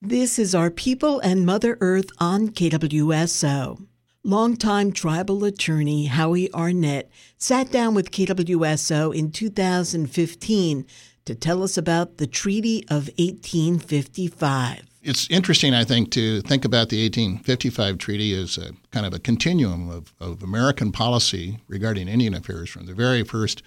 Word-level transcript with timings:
This 0.00 0.38
is 0.38 0.54
our 0.54 0.70
People 0.70 1.18
and 1.20 1.44
Mother 1.44 1.76
Earth 1.80 2.10
on 2.18 2.50
KWSO. 2.50 3.84
Longtime 4.22 4.92
tribal 4.92 5.42
attorney 5.42 6.06
Howie 6.06 6.52
Arnett 6.54 7.10
sat 7.36 7.72
down 7.72 7.96
with 7.96 8.12
KWSO 8.12 9.12
in 9.12 9.32
2015 9.32 10.86
to 11.24 11.34
tell 11.34 11.64
us 11.64 11.76
about 11.76 12.18
the 12.18 12.28
Treaty 12.28 12.84
of 12.84 13.10
1855. 13.18 14.82
It's 15.02 15.28
interesting, 15.30 15.74
I 15.74 15.82
think, 15.82 16.12
to 16.12 16.42
think 16.42 16.64
about 16.64 16.90
the 16.90 17.02
1855 17.02 17.98
treaty 17.98 18.40
as 18.40 18.56
a 18.56 18.74
kind 18.92 19.04
of 19.04 19.12
a 19.12 19.18
continuum 19.18 19.90
of, 19.90 20.14
of 20.20 20.44
American 20.44 20.92
policy 20.92 21.58
regarding 21.66 22.06
Indian 22.06 22.34
affairs 22.34 22.70
from 22.70 22.86
the 22.86 22.94
very 22.94 23.24
first 23.24 23.64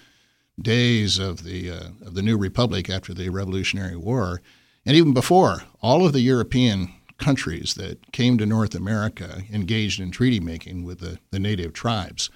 days 0.58 1.18
of 1.18 1.44
the 1.44 1.70
uh, 1.70 2.06
of 2.06 2.14
the 2.14 2.22
new 2.22 2.38
republic 2.38 2.88
after 2.88 3.12
the 3.12 3.28
Revolutionary 3.28 3.96
War 3.96 4.40
and 4.84 4.96
even 4.96 5.12
before, 5.12 5.62
all 5.80 6.04
of 6.06 6.12
the 6.12 6.20
European 6.20 6.92
countries 7.18 7.74
that 7.74 8.12
came 8.12 8.36
to 8.38 8.46
North 8.46 8.74
America 8.74 9.42
engaged 9.52 10.00
in 10.00 10.10
treaty 10.10 10.40
making 10.40 10.84
with 10.84 10.98
the, 10.98 11.18
the 11.30 11.38
native 11.38 11.72
tribes. 11.72 12.30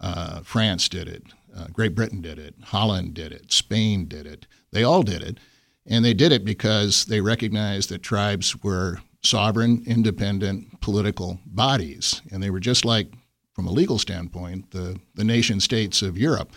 Uh, 0.00 0.40
France 0.42 0.88
did 0.88 1.08
it, 1.08 1.24
uh, 1.56 1.68
Great 1.72 1.94
Britain 1.94 2.20
did 2.20 2.38
it, 2.38 2.54
Holland 2.64 3.14
did 3.14 3.32
it, 3.32 3.50
Spain 3.50 4.06
did 4.06 4.26
it. 4.26 4.46
They 4.72 4.84
all 4.84 5.02
did 5.02 5.22
it. 5.22 5.38
And 5.86 6.04
they 6.04 6.14
did 6.14 6.32
it 6.32 6.44
because 6.44 7.04
they 7.06 7.20
recognized 7.20 7.88
that 7.90 8.02
tribes 8.02 8.62
were 8.62 8.98
sovereign, 9.22 9.82
independent 9.86 10.80
political 10.80 11.38
bodies. 11.46 12.20
And 12.30 12.42
they 12.42 12.50
were 12.50 12.60
just 12.60 12.84
like, 12.84 13.08
from 13.54 13.66
a 13.66 13.72
legal 13.72 13.98
standpoint, 13.98 14.70
the, 14.72 15.00
the 15.14 15.24
nation 15.24 15.60
states 15.60 16.02
of 16.02 16.18
Europe. 16.18 16.52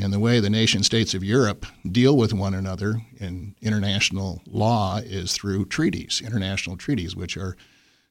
And 0.00 0.12
the 0.12 0.20
way 0.20 0.38
the 0.38 0.48
nation 0.48 0.84
states 0.84 1.12
of 1.12 1.24
Europe 1.24 1.66
deal 1.90 2.16
with 2.16 2.32
one 2.32 2.54
another 2.54 3.02
in 3.18 3.56
international 3.60 4.40
law 4.46 4.98
is 4.98 5.32
through 5.32 5.66
treaties, 5.66 6.22
international 6.24 6.76
treaties, 6.76 7.16
which 7.16 7.36
are 7.36 7.56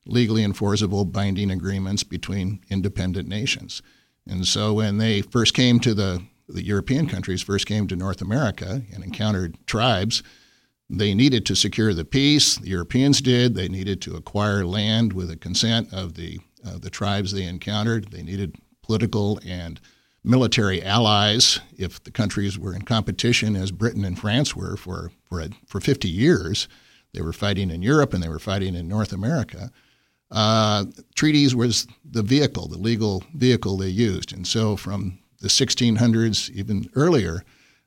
legally 0.05 0.43
enforceable 0.43 1.05
binding 1.05 1.49
agreements 1.49 2.03
between 2.03 2.59
independent 2.69 3.29
nations. 3.29 3.81
And 4.27 4.45
so 4.45 4.73
when 4.73 4.97
they 4.97 5.21
first 5.21 5.53
came 5.53 5.79
to 5.79 5.93
the, 5.93 6.23
the 6.49 6.63
European 6.63 7.07
countries, 7.07 7.41
first 7.41 7.65
came 7.65 7.87
to 7.87 7.95
North 7.95 8.21
America 8.21 8.81
and 8.93 9.01
encountered 9.01 9.57
tribes, 9.65 10.23
they 10.89 11.13
needed 11.13 11.45
to 11.45 11.55
secure 11.55 11.93
the 11.93 12.05
peace. 12.05 12.57
The 12.57 12.69
Europeans 12.69 13.21
did. 13.21 13.55
They 13.55 13.67
needed 13.67 14.01
to 14.03 14.15
acquire 14.15 14.65
land 14.65 15.13
with 15.13 15.29
the 15.29 15.35
consent 15.37 15.93
of 15.93 16.15
the, 16.15 16.39
uh, 16.65 16.77
the 16.77 16.89
tribes 16.89 17.31
they 17.31 17.43
encountered. 17.43 18.11
They 18.11 18.23
needed 18.23 18.55
political 18.81 19.39
and 19.45 19.79
military 20.23 20.83
allies 20.83 21.59
if 21.77 22.03
the 22.03 22.11
countries 22.11 22.57
were 22.59 22.73
in 22.73 22.81
competition, 22.81 23.55
as 23.55 23.71
Britain 23.71 24.03
and 24.03 24.19
France 24.19 24.55
were 24.55 24.75
for, 24.75 25.11
for, 25.23 25.39
a, 25.39 25.49
for 25.65 25.79
50 25.79 26.09
years. 26.09 26.67
They 27.13 27.21
were 27.21 27.33
fighting 27.33 27.71
in 27.71 27.81
Europe 27.81 28.13
and 28.13 28.21
they 28.21 28.29
were 28.29 28.39
fighting 28.39 28.75
in 28.75 28.87
North 28.87 29.13
America. 29.13 29.71
Uh, 30.29 30.85
treaties 31.15 31.55
was 31.55 31.87
the 32.03 32.21
vehicle, 32.21 32.67
the 32.67 32.77
legal 32.77 33.23
vehicle 33.33 33.77
they 33.77 33.87
used. 33.87 34.33
And 34.33 34.45
so 34.45 34.75
from 34.75 35.19
the 35.39 35.47
1600s, 35.47 36.49
even 36.51 36.89
earlier, 36.95 37.43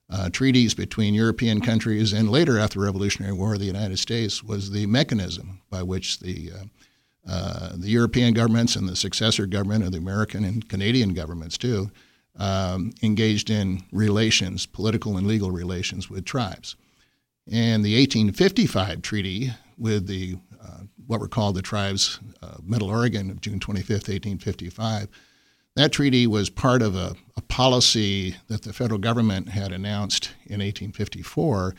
uh, 0.09 0.31
treaties 0.31 0.75
between 0.75 1.15
European 1.15 1.61
countries 1.61 2.13
and 2.13 2.31
later 2.31 2.59
after 2.59 2.81
the 2.81 2.85
Revolutionary 2.87 3.35
War, 3.35 3.59
the 3.59 3.65
United 3.65 3.99
States 3.99 4.43
was 4.43 4.71
the 4.71 4.87
mechanism 4.87 5.61
by 5.71 5.83
which 5.83 6.19
the 6.21 6.51
uh, 6.53 6.65
uh, 7.29 7.73
the 7.77 7.91
European 7.91 8.33
governments 8.33 8.77
and 8.77 8.89
the 8.89 8.97
successor 8.97 9.45
government 9.45 9.85
of 9.85 9.93
the 9.93 9.99
American 9.99 10.43
and 10.43 10.67
Canadian 10.71 11.13
governments 11.13 11.59
too 11.59 11.91
um, 12.41 12.93
engaged 13.03 13.51
in 13.51 13.83
relations, 13.93 14.65
political 14.67 15.19
and 15.19 15.27
legal 15.27 15.51
relations 15.51 16.09
with 16.09 16.25
tribes. 16.25 16.75
And 17.47 17.85
the 17.85 17.95
1855 18.01 19.03
treaty 19.03 19.53
with 19.79 20.07
the 20.07 20.37
uh, 20.61 20.85
what 21.07 21.21
were 21.21 21.29
called 21.29 21.55
the 21.55 21.63
tribes 21.63 22.19
of 22.43 22.67
Middle 22.67 22.89
Oregon 22.89 23.31
of 23.31 23.41
June 23.41 23.61
25, 23.61 23.91
1855, 23.91 25.09
that 25.77 25.93
treaty 25.93 26.27
was 26.27 26.51
part 26.51 26.83
of 26.83 26.95
a, 26.97 27.15
a 27.37 27.43
policy 27.43 28.37
that 28.49 28.63
the 28.63 28.73
federal 28.73 28.99
government 28.99 29.51
had 29.51 29.73
announced 29.73 30.31
in 30.47 30.61
1854 30.61 31.75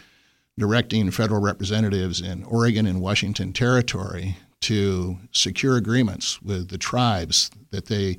directing 0.57 1.09
federal 1.11 1.41
representatives 1.41 2.21
in 2.21 2.43
Oregon 2.43 2.85
and 2.85 3.01
Washington 3.01 3.53
Territory 3.53 4.37
to 4.61 5.17
secure 5.31 5.77
agreements 5.77 6.41
with 6.41 6.69
the 6.69 6.77
tribes 6.77 7.49
that 7.71 7.87
they 7.87 8.17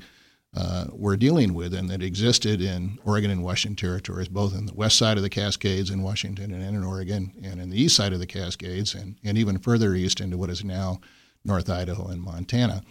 uh, 0.55 0.85
we're 0.91 1.17
dealing 1.17 1.53
with 1.53 1.73
and 1.73 1.89
that 1.89 2.03
existed 2.03 2.61
in 2.61 2.99
Oregon 3.05 3.31
and 3.31 3.43
Washington 3.43 3.75
territories, 3.75 4.27
both 4.27 4.53
in 4.53 4.67
the 4.67 4.73
west 4.73 4.97
side 4.97 5.17
of 5.17 5.23
the 5.23 5.29
Cascades 5.29 5.89
in 5.89 6.03
Washington 6.03 6.53
and 6.53 6.63
in 6.63 6.83
Oregon, 6.83 7.33
and 7.43 7.59
in 7.59 7.71
the 7.71 7.81
east 7.81 7.95
side 7.95 8.13
of 8.13 8.19
the 8.19 8.27
Cascades, 8.27 8.93
and, 8.93 9.15
and 9.23 9.37
even 9.37 9.57
further 9.57 9.95
east 9.95 10.21
into 10.21 10.37
what 10.37 10.51
is 10.51 10.63
now 10.63 10.99
North 11.43 11.69
Idaho 11.69 12.07
and 12.07 12.21
Montana. 12.21 12.83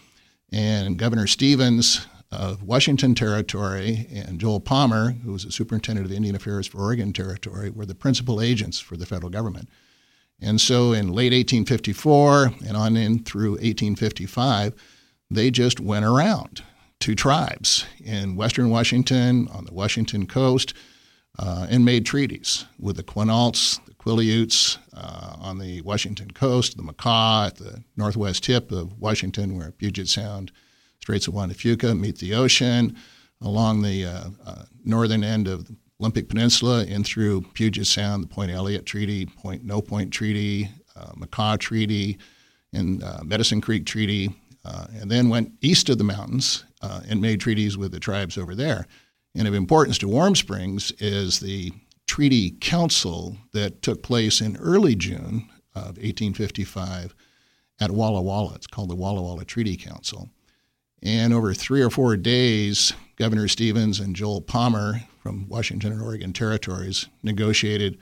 And 0.51 0.99
Governor 0.99 1.25
Stevens 1.25 2.05
of 2.31 2.63
Washington 2.63 3.15
Territory 3.15 4.07
and 4.13 4.39
Joel 4.39 4.59
Palmer, 4.59 5.11
who 5.11 5.31
was 5.31 5.45
the 5.45 5.51
superintendent 5.51 6.05
of 6.05 6.11
Indian 6.11 6.35
Affairs 6.35 6.67
for 6.67 6.79
Oregon 6.79 7.13
Territory, 7.13 7.69
were 7.69 7.85
the 7.85 7.95
principal 7.95 8.41
agents 8.41 8.79
for 8.79 8.97
the 8.97 9.05
federal 9.05 9.29
government. 9.29 9.69
And 10.41 10.59
so 10.59 10.91
in 10.91 11.13
late 11.13 11.31
1854 11.31 12.51
and 12.67 12.75
on 12.75 12.97
in 12.97 13.23
through 13.23 13.51
1855, 13.51 14.73
they 15.31 15.49
just 15.49 15.79
went 15.79 16.03
around 16.03 16.63
two 17.03 17.15
tribes 17.15 17.85
in 18.01 18.33
western 18.37 18.69
Washington, 18.69 19.49
on 19.51 19.65
the 19.65 19.73
Washington 19.73 20.25
coast, 20.25 20.73
uh, 21.37 21.67
and 21.69 21.83
made 21.83 22.05
treaties 22.05 22.63
with 22.79 22.95
the 22.95 23.03
Quinaults, 23.03 23.83
the 23.85 23.93
Quileutes 23.95 24.77
uh, 24.93 25.35
on 25.37 25.57
the 25.57 25.81
Washington 25.81 26.31
coast, 26.31 26.77
the 26.77 26.83
Makah 26.83 27.47
at 27.47 27.57
the 27.57 27.83
northwest 27.97 28.45
tip 28.45 28.71
of 28.71 28.97
Washington, 29.01 29.57
where 29.57 29.71
Puget 29.71 30.07
Sound, 30.07 30.53
Straits 31.01 31.27
of 31.27 31.33
Juan 31.33 31.49
de 31.49 31.55
Fuca 31.55 31.93
meet 31.93 32.19
the 32.19 32.35
ocean, 32.35 32.95
along 33.41 33.81
the 33.81 34.05
uh, 34.05 34.23
uh 34.45 34.63
northern 34.85 35.25
end 35.25 35.49
of 35.49 35.65
the 35.65 35.75
Olympic 35.99 36.29
Peninsula 36.29 36.85
in 36.85 37.03
through 37.03 37.41
Puget 37.53 37.85
Sound, 37.85 38.23
the 38.23 38.27
Point 38.27 38.49
Elliott 38.49 38.85
Treaty, 38.85 39.25
Point 39.25 39.65
No 39.65 39.81
Point 39.81 40.13
Treaty, 40.13 40.69
uh, 40.95 41.11
Makah 41.17 41.59
Treaty, 41.59 42.17
and 42.71 43.03
uh, 43.03 43.19
Medicine 43.25 43.59
Creek 43.59 43.85
Treaty, 43.85 44.33
uh, 44.65 44.85
and 44.93 45.11
then 45.11 45.29
went 45.29 45.51
east 45.61 45.89
of 45.89 45.97
the 45.97 46.03
mountains 46.03 46.63
uh, 46.81 47.01
and 47.07 47.21
made 47.21 47.39
treaties 47.39 47.77
with 47.77 47.91
the 47.91 47.99
tribes 47.99 48.37
over 48.37 48.55
there. 48.55 48.87
And 49.35 49.47
of 49.47 49.53
importance 49.53 49.97
to 49.99 50.07
Warm 50.07 50.35
Springs 50.35 50.91
is 50.99 51.39
the 51.39 51.71
treaty 52.07 52.51
council 52.51 53.37
that 53.53 53.81
took 53.81 54.03
place 54.03 54.41
in 54.41 54.57
early 54.57 54.95
June 54.95 55.49
of 55.75 55.97
1855 55.97 57.15
at 57.79 57.91
Walla 57.91 58.21
Walla. 58.21 58.53
It's 58.55 58.67
called 58.67 58.89
the 58.89 58.95
Walla 58.95 59.21
Walla 59.21 59.45
Treaty 59.45 59.75
Council. 59.75 60.29
And 61.01 61.33
over 61.33 61.53
three 61.53 61.81
or 61.81 61.89
four 61.89 62.15
days, 62.15 62.93
Governor 63.17 63.47
Stevens 63.47 63.99
and 63.99 64.15
Joel 64.15 64.41
Palmer 64.41 65.01
from 65.19 65.47
Washington 65.49 65.91
and 65.91 66.01
Oregon 66.01 66.33
territories 66.33 67.07
negotiated 67.23 67.97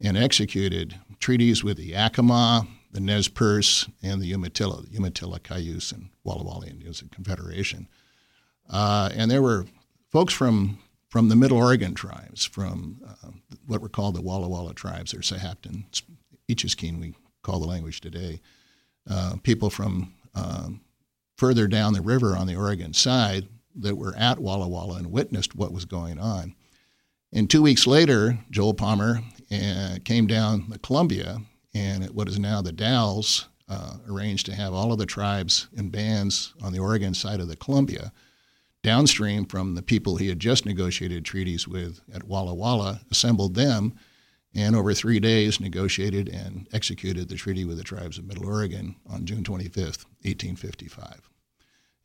and 0.00 0.16
executed 0.16 0.98
treaties 1.18 1.64
with 1.64 1.78
the 1.78 1.86
Yakima, 1.86 2.66
the 2.96 3.00
Nez 3.02 3.28
Perce, 3.28 3.86
and 4.02 4.22
the 4.22 4.32
Umatilla, 4.32 4.82
the 4.82 4.96
Umatilla 4.96 5.38
Cayuse 5.38 5.92
and 5.92 6.08
Walla 6.24 6.42
Walla 6.42 6.66
Indians 6.66 7.02
and 7.02 7.12
Confederation. 7.12 7.88
Uh, 8.70 9.10
and 9.14 9.30
there 9.30 9.42
were 9.42 9.66
folks 10.10 10.32
from 10.32 10.78
from 11.10 11.28
the 11.28 11.36
Middle 11.36 11.58
Oregon 11.58 11.94
tribes, 11.94 12.46
from 12.46 13.00
uh, 13.06 13.28
what 13.66 13.82
were 13.82 13.90
called 13.90 14.16
the 14.16 14.22
Walla 14.22 14.48
Walla 14.48 14.72
tribes, 14.72 15.12
or 15.12 15.18
Sahaptin, 15.18 15.84
Ichishkíin, 16.48 16.98
we 16.98 17.14
call 17.42 17.60
the 17.60 17.66
language 17.66 18.00
today. 18.00 18.40
Uh, 19.08 19.34
people 19.42 19.70
from 19.70 20.14
um, 20.34 20.80
further 21.36 21.68
down 21.68 21.92
the 21.92 22.00
river 22.00 22.34
on 22.34 22.46
the 22.46 22.56
Oregon 22.56 22.94
side 22.94 23.46
that 23.76 23.96
were 23.96 24.16
at 24.16 24.38
Walla 24.38 24.68
Walla 24.68 24.96
and 24.96 25.12
witnessed 25.12 25.54
what 25.54 25.72
was 25.72 25.84
going 25.84 26.18
on. 26.18 26.54
And 27.30 27.48
two 27.48 27.62
weeks 27.62 27.86
later, 27.86 28.38
Joel 28.50 28.74
Palmer 28.74 29.20
uh, 29.52 29.98
came 30.02 30.26
down 30.26 30.70
the 30.70 30.78
Columbia 30.78 31.40
and 31.76 32.02
at 32.02 32.14
what 32.14 32.28
is 32.28 32.38
now 32.38 32.62
the 32.62 32.72
Dalles 32.72 33.46
uh, 33.68 33.96
arranged 34.08 34.46
to 34.46 34.54
have 34.54 34.72
all 34.72 34.92
of 34.92 34.98
the 34.98 35.06
tribes 35.06 35.68
and 35.76 35.92
bands 35.92 36.54
on 36.62 36.72
the 36.72 36.78
Oregon 36.78 37.12
side 37.12 37.40
of 37.40 37.48
the 37.48 37.56
Columbia 37.56 38.12
downstream 38.82 39.44
from 39.44 39.74
the 39.74 39.82
people 39.82 40.16
he 40.16 40.28
had 40.28 40.38
just 40.38 40.64
negotiated 40.64 41.24
treaties 41.24 41.66
with 41.66 42.00
at 42.14 42.24
Walla 42.24 42.54
Walla, 42.54 43.00
assembled 43.10 43.54
them, 43.54 43.92
and 44.54 44.76
over 44.76 44.94
three 44.94 45.18
days 45.18 45.60
negotiated 45.60 46.28
and 46.28 46.68
executed 46.72 47.28
the 47.28 47.34
treaty 47.34 47.64
with 47.64 47.78
the 47.78 47.84
tribes 47.84 48.16
of 48.16 48.24
Middle 48.24 48.46
Oregon 48.46 48.94
on 49.10 49.26
June 49.26 49.42
25th, 49.42 50.06
1855. 50.22 51.28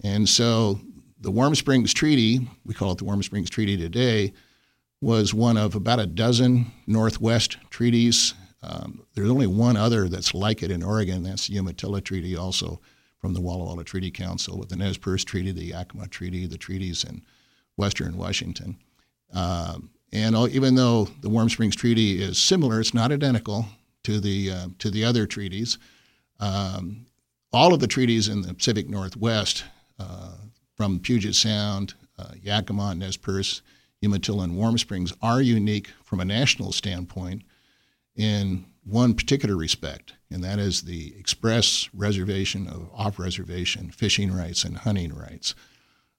And 0.04 0.28
so 0.28 0.80
the 1.20 1.32
Warm 1.32 1.54
Springs 1.54 1.94
Treaty, 1.94 2.50
we 2.66 2.74
call 2.74 2.92
it 2.92 2.98
the 2.98 3.06
Warm 3.06 3.22
Springs 3.22 3.52
Treaty 3.52 3.78
today, 3.78 4.34
was 5.02 5.34
one 5.34 5.58
of 5.58 5.76
about 5.76 6.00
a 6.00 6.08
dozen 6.08 6.72
Northwest 6.88 7.58
treaties 7.70 8.34
um, 8.64 9.04
there's 9.16 9.30
only 9.30 9.48
one 9.48 9.76
other 9.76 10.08
that's 10.08 10.34
like 10.34 10.62
it 10.62 10.72
in 10.72 10.84
Oregon. 10.84 11.24
That's 11.24 11.48
the 11.48 11.56
Umatilla 11.56 12.02
Treaty, 12.02 12.36
also 12.36 12.80
from 13.20 13.34
the 13.34 13.42
Walla 13.42 13.66
Walla 13.66 13.84
Treaty 13.84 14.12
Council, 14.12 14.58
with 14.58 14.70
the 14.70 14.76
Nez 14.76 14.98
Perce 14.98 15.24
Treaty, 15.24 15.52
the 15.52 15.66
Yakima 15.66 16.08
Treaty, 16.08 16.46
the 16.46 16.58
treaties 16.58 17.04
in 17.04 17.22
Western 17.76 18.18
Washington. 18.18 18.78
Um, 19.34 19.90
and 20.14 20.36
even 20.52 20.76
though 20.76 21.06
the 21.22 21.30
Warm 21.30 21.50
Springs 21.50 21.76
Treaty 21.76 22.22
is 22.22 22.38
similar, 22.38 22.80
it's 22.80 22.94
not 22.94 23.12
identical 23.12 23.66
to 24.04 24.20
the 24.20 24.52
uh, 24.52 24.68
to 24.80 24.90
the 24.90 25.06
other 25.06 25.26
treaties. 25.26 25.78
Um, 26.40 27.06
all 27.54 27.74
of 27.74 27.80
the 27.80 27.88
treaties 27.88 28.28
in 28.28 28.42
the 28.42 28.54
Pacific 28.54 28.90
Northwest, 28.90 29.64
uh, 30.00 30.36
from 30.76 31.00
Puget 31.00 31.36
Sound, 31.36 31.94
uh, 32.18 32.30
Yakima, 32.42 32.96
Nez 32.96 33.18
Perce, 33.18 33.62
Umatilla, 34.02 34.44
and 34.44 34.56
Warm 34.58 34.78
Springs, 34.78 35.14
are 35.22 35.42
unique 35.42 35.90
from 36.04 36.20
a 36.20 36.26
national 36.26 36.72
standpoint 36.72 37.44
in 38.22 38.66
one 38.84 39.16
particular 39.16 39.56
respect, 39.56 40.14
and 40.30 40.44
that 40.44 40.60
is 40.60 40.84
the 40.84 41.16
express 41.18 41.90
reservation 41.94 42.68
of 42.68 42.88
off 42.94 43.18
reservation 43.18 43.90
fishing 43.90 44.32
rights 44.32 44.64
and 44.64 44.78
hunting 44.78 45.14
rights, 45.14 45.56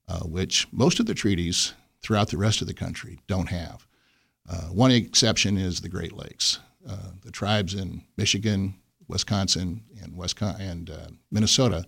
uh, 0.09 0.21
which 0.21 0.67
most 0.73 0.99
of 0.99 1.07
the 1.07 1.15
treaties 1.15 1.75
throughout 2.03 2.29
the 2.29 2.37
rest 2.37 2.61
of 2.61 2.67
the 2.67 2.75
country 2.75 3.21
don't 3.29 3.51
have. 3.51 3.87
Uh, 4.51 4.63
one 4.63 4.91
exception 4.91 5.57
is 5.57 5.81
the 5.81 5.89
Great 5.89 6.13
Lakes. 6.13 6.59
Uh, 6.89 7.13
the 7.25 7.31
tribes 7.31 7.75
in 7.75 8.03
Michigan, 8.17 8.75
Wisconsin, 9.07 9.85
and, 10.03 10.17
Wisconsin, 10.17 10.61
and 10.61 10.91
uh, 10.91 11.07
Minnesota, 11.31 11.85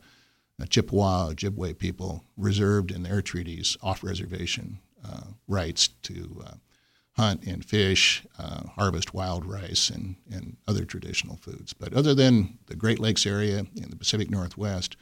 uh, 0.63 0.67
Chippewa, 0.67 1.31
Ojibwe 1.31 1.77
people, 1.77 2.23
reserved 2.37 2.93
in 2.93 3.03
their 3.03 3.21
treaties 3.21 3.77
off 3.83 4.05
reservation 4.05 4.79
uh, 5.05 5.23
rights 5.49 5.89
to 6.03 6.45
hunt 7.17 7.45
and 7.45 7.65
fish, 7.65 8.27
uh, 8.39 8.67
harvest 8.75 9.15
wild 9.15 9.45
rice, 9.45 9.89
and, 9.89 10.17
and 10.33 10.57
other 10.67 10.85
traditional 10.85 11.37
foods. 11.37 11.73
But 11.73 11.93
other 11.93 12.15
than 12.15 12.59
the 12.67 12.77
Great 12.77 12.99
Lakes 12.99 13.27
area 13.27 13.59
and 13.59 13.91
the 13.91 13.97
Pacific 13.97 14.31
Northwest, 14.31 14.97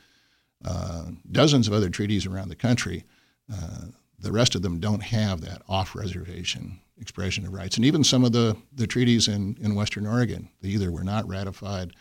uh, 0.65 1.07
dozens 1.31 1.67
of 1.67 1.75
other 1.75 1.89
treaties 1.91 2.27
around 2.27 2.49
the 2.49 2.57
country, 2.57 3.05
uh, 3.53 3.87
the 4.19 4.33
rest 4.33 4.55
of 4.55 4.63
them 4.63 4.79
don't 4.79 5.03
have 5.03 5.41
that 5.41 5.63
off 5.69 5.97
reservation 5.97 6.79
expression 6.99 7.45
of 7.45 7.53
rights. 7.53 7.77
And 7.77 7.85
even 7.85 8.05
some 8.05 8.25
of 8.25 8.33
the, 8.33 8.57
the 8.73 8.87
treaties 8.87 9.27
in, 9.27 9.59
in 9.61 9.75
Western 9.75 10.07
Oregon, 10.07 10.49
they 10.61 10.69
either 10.69 10.93
were 10.93 11.03
not 11.03 11.29
ratified 11.29 11.93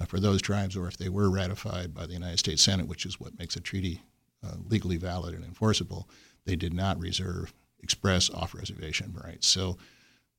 uh, 0.00 0.06
for 0.06 0.18
those 0.18 0.40
tribes 0.40 0.76
or 0.76 0.88
if 0.88 0.96
they 0.96 1.08
were 1.08 1.30
ratified 1.30 1.92
by 1.92 2.06
the 2.06 2.14
United 2.14 2.38
States 2.38 2.62
Senate, 2.62 2.88
which 2.88 3.04
is 3.04 3.20
what 3.20 3.38
makes 3.38 3.56
a 3.56 3.60
treaty 3.60 4.02
uh, 4.42 4.54
legally 4.66 4.96
valid 4.96 5.34
and 5.34 5.44
enforceable, 5.44 6.08
they 6.46 6.56
did 6.56 6.72
not 6.72 6.98
reserve 6.98 7.52
express 7.82 8.30
off 8.30 8.54
reservation 8.54 9.16
rights. 9.24 9.46
So 9.46 9.76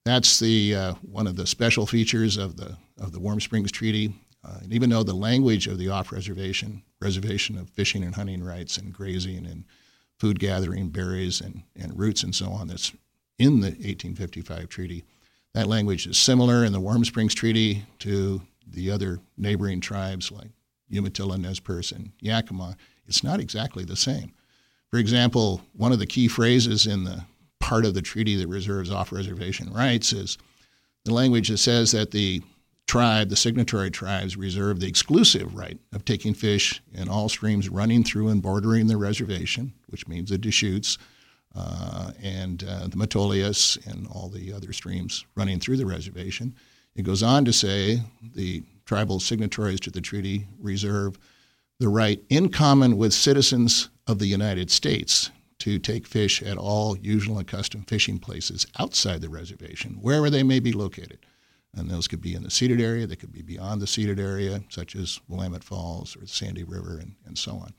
that's 0.05 0.39
the 0.39 0.75
uh, 0.75 0.93
one 1.01 1.27
of 1.27 1.35
the 1.35 1.47
special 1.47 1.85
features 1.85 2.37
of 2.37 2.57
the 2.57 2.77
of 2.99 3.11
the 3.11 3.19
Warm 3.19 3.39
Springs 3.39 3.71
Treaty. 3.71 4.13
Uh, 4.43 4.59
and 4.61 4.73
even 4.73 4.89
though 4.89 5.03
the 5.03 5.13
language 5.13 5.67
of 5.67 5.77
the 5.77 5.89
off 5.89 6.11
reservation 6.11 6.83
reservation 7.01 7.57
of 7.57 7.69
fishing 7.69 8.03
and 8.03 8.15
hunting 8.15 8.43
rights 8.43 8.77
and 8.77 8.93
grazing 8.93 9.45
and 9.45 9.65
food 10.17 10.39
gathering, 10.39 10.89
berries 10.89 11.39
and, 11.39 11.63
and 11.75 11.97
roots 11.97 12.23
and 12.23 12.35
so 12.35 12.47
on 12.49 12.67
that's 12.67 12.93
in 13.37 13.61
the 13.61 13.67
1855 13.67 14.67
treaty, 14.67 15.05
that 15.53 15.67
language 15.67 16.05
is 16.05 16.17
similar 16.17 16.65
in 16.65 16.73
the 16.73 16.79
Warm 16.79 17.05
Springs 17.05 17.33
Treaty 17.33 17.85
to 17.99 18.41
the 18.67 18.91
other 18.91 19.19
neighboring 19.37 19.79
tribes 19.79 20.31
like 20.31 20.49
Umatilla, 20.89 21.37
Nez 21.37 21.59
Perce, 21.59 21.91
and 21.91 22.11
Yakima. 22.19 22.75
It's 23.07 23.23
not 23.23 23.39
exactly 23.39 23.85
the 23.85 23.95
same. 23.95 24.33
For 24.91 24.97
example, 24.97 25.61
one 25.73 25.91
of 25.91 25.99
the 25.99 26.07
key 26.07 26.27
phrases 26.27 26.87
in 26.87 27.03
the 27.03 27.23
part 27.59 27.85
of 27.85 27.93
the 27.93 28.01
treaty 28.01 28.35
that 28.35 28.47
reserves 28.47 28.91
off 28.91 29.11
reservation 29.11 29.71
rights 29.71 30.13
is 30.13 30.37
the 31.05 31.13
language 31.13 31.49
that 31.49 31.57
says 31.57 31.91
that 31.91 32.11
the 32.11 32.41
tribe, 32.87 33.29
the 33.29 33.35
signatory 33.35 33.91
tribes, 33.91 34.35
reserve 34.35 34.79
the 34.79 34.87
exclusive 34.87 35.53
right 35.53 35.77
of 35.93 36.05
taking 36.05 36.33
fish 36.33 36.81
in 36.93 37.07
all 37.07 37.29
streams 37.29 37.69
running 37.69 38.03
through 38.03 38.29
and 38.29 38.41
bordering 38.41 38.87
the 38.87 38.97
reservation, 38.97 39.71
which 39.89 40.07
means 40.07 40.31
the 40.31 40.37
Deschutes 40.39 40.97
uh, 41.55 42.11
and 42.21 42.63
uh, 42.63 42.87
the 42.87 42.97
Metolius 42.97 43.77
and 43.85 44.07
all 44.07 44.27
the 44.27 44.51
other 44.51 44.73
streams 44.73 45.25
running 45.35 45.59
through 45.59 45.77
the 45.77 45.85
reservation. 45.85 46.55
It 46.95 47.03
goes 47.03 47.21
on 47.21 47.45
to 47.45 47.53
say 47.53 48.01
the 48.33 48.63
tribal 48.85 49.19
signatories 49.19 49.79
to 49.81 49.91
the 49.91 50.01
treaty 50.01 50.47
reserve 50.59 51.19
the 51.79 51.89
right, 51.89 52.21
in 52.29 52.49
common 52.49 52.97
with 52.97 53.13
citizens 53.13 53.89
of 54.07 54.19
the 54.19 54.27
United 54.27 54.69
States, 54.69 55.31
to 55.59 55.77
take 55.77 56.07
fish 56.07 56.41
at 56.41 56.57
all 56.57 56.97
usual 56.97 57.37
and 57.37 57.47
custom 57.47 57.83
fishing 57.83 58.17
places 58.17 58.65
outside 58.79 59.21
the 59.21 59.29
reservation, 59.29 59.97
wherever 60.01 60.29
they 60.29 60.43
may 60.43 60.59
be 60.59 60.71
located. 60.71 61.19
And 61.75 61.89
those 61.89 62.07
could 62.07 62.21
be 62.21 62.33
in 62.33 62.43
the 62.43 62.49
ceded 62.49 62.81
area, 62.81 63.05
they 63.05 63.15
could 63.15 63.31
be 63.31 63.41
beyond 63.41 63.81
the 63.81 63.87
ceded 63.87 64.19
area, 64.19 64.63
such 64.69 64.95
as 64.95 65.19
Willamette 65.27 65.63
Falls 65.63 66.15
or 66.15 66.21
the 66.21 66.27
Sandy 66.27 66.63
River, 66.63 66.97
and, 66.99 67.15
and 67.25 67.37
so 67.37 67.53
on. 67.53 67.73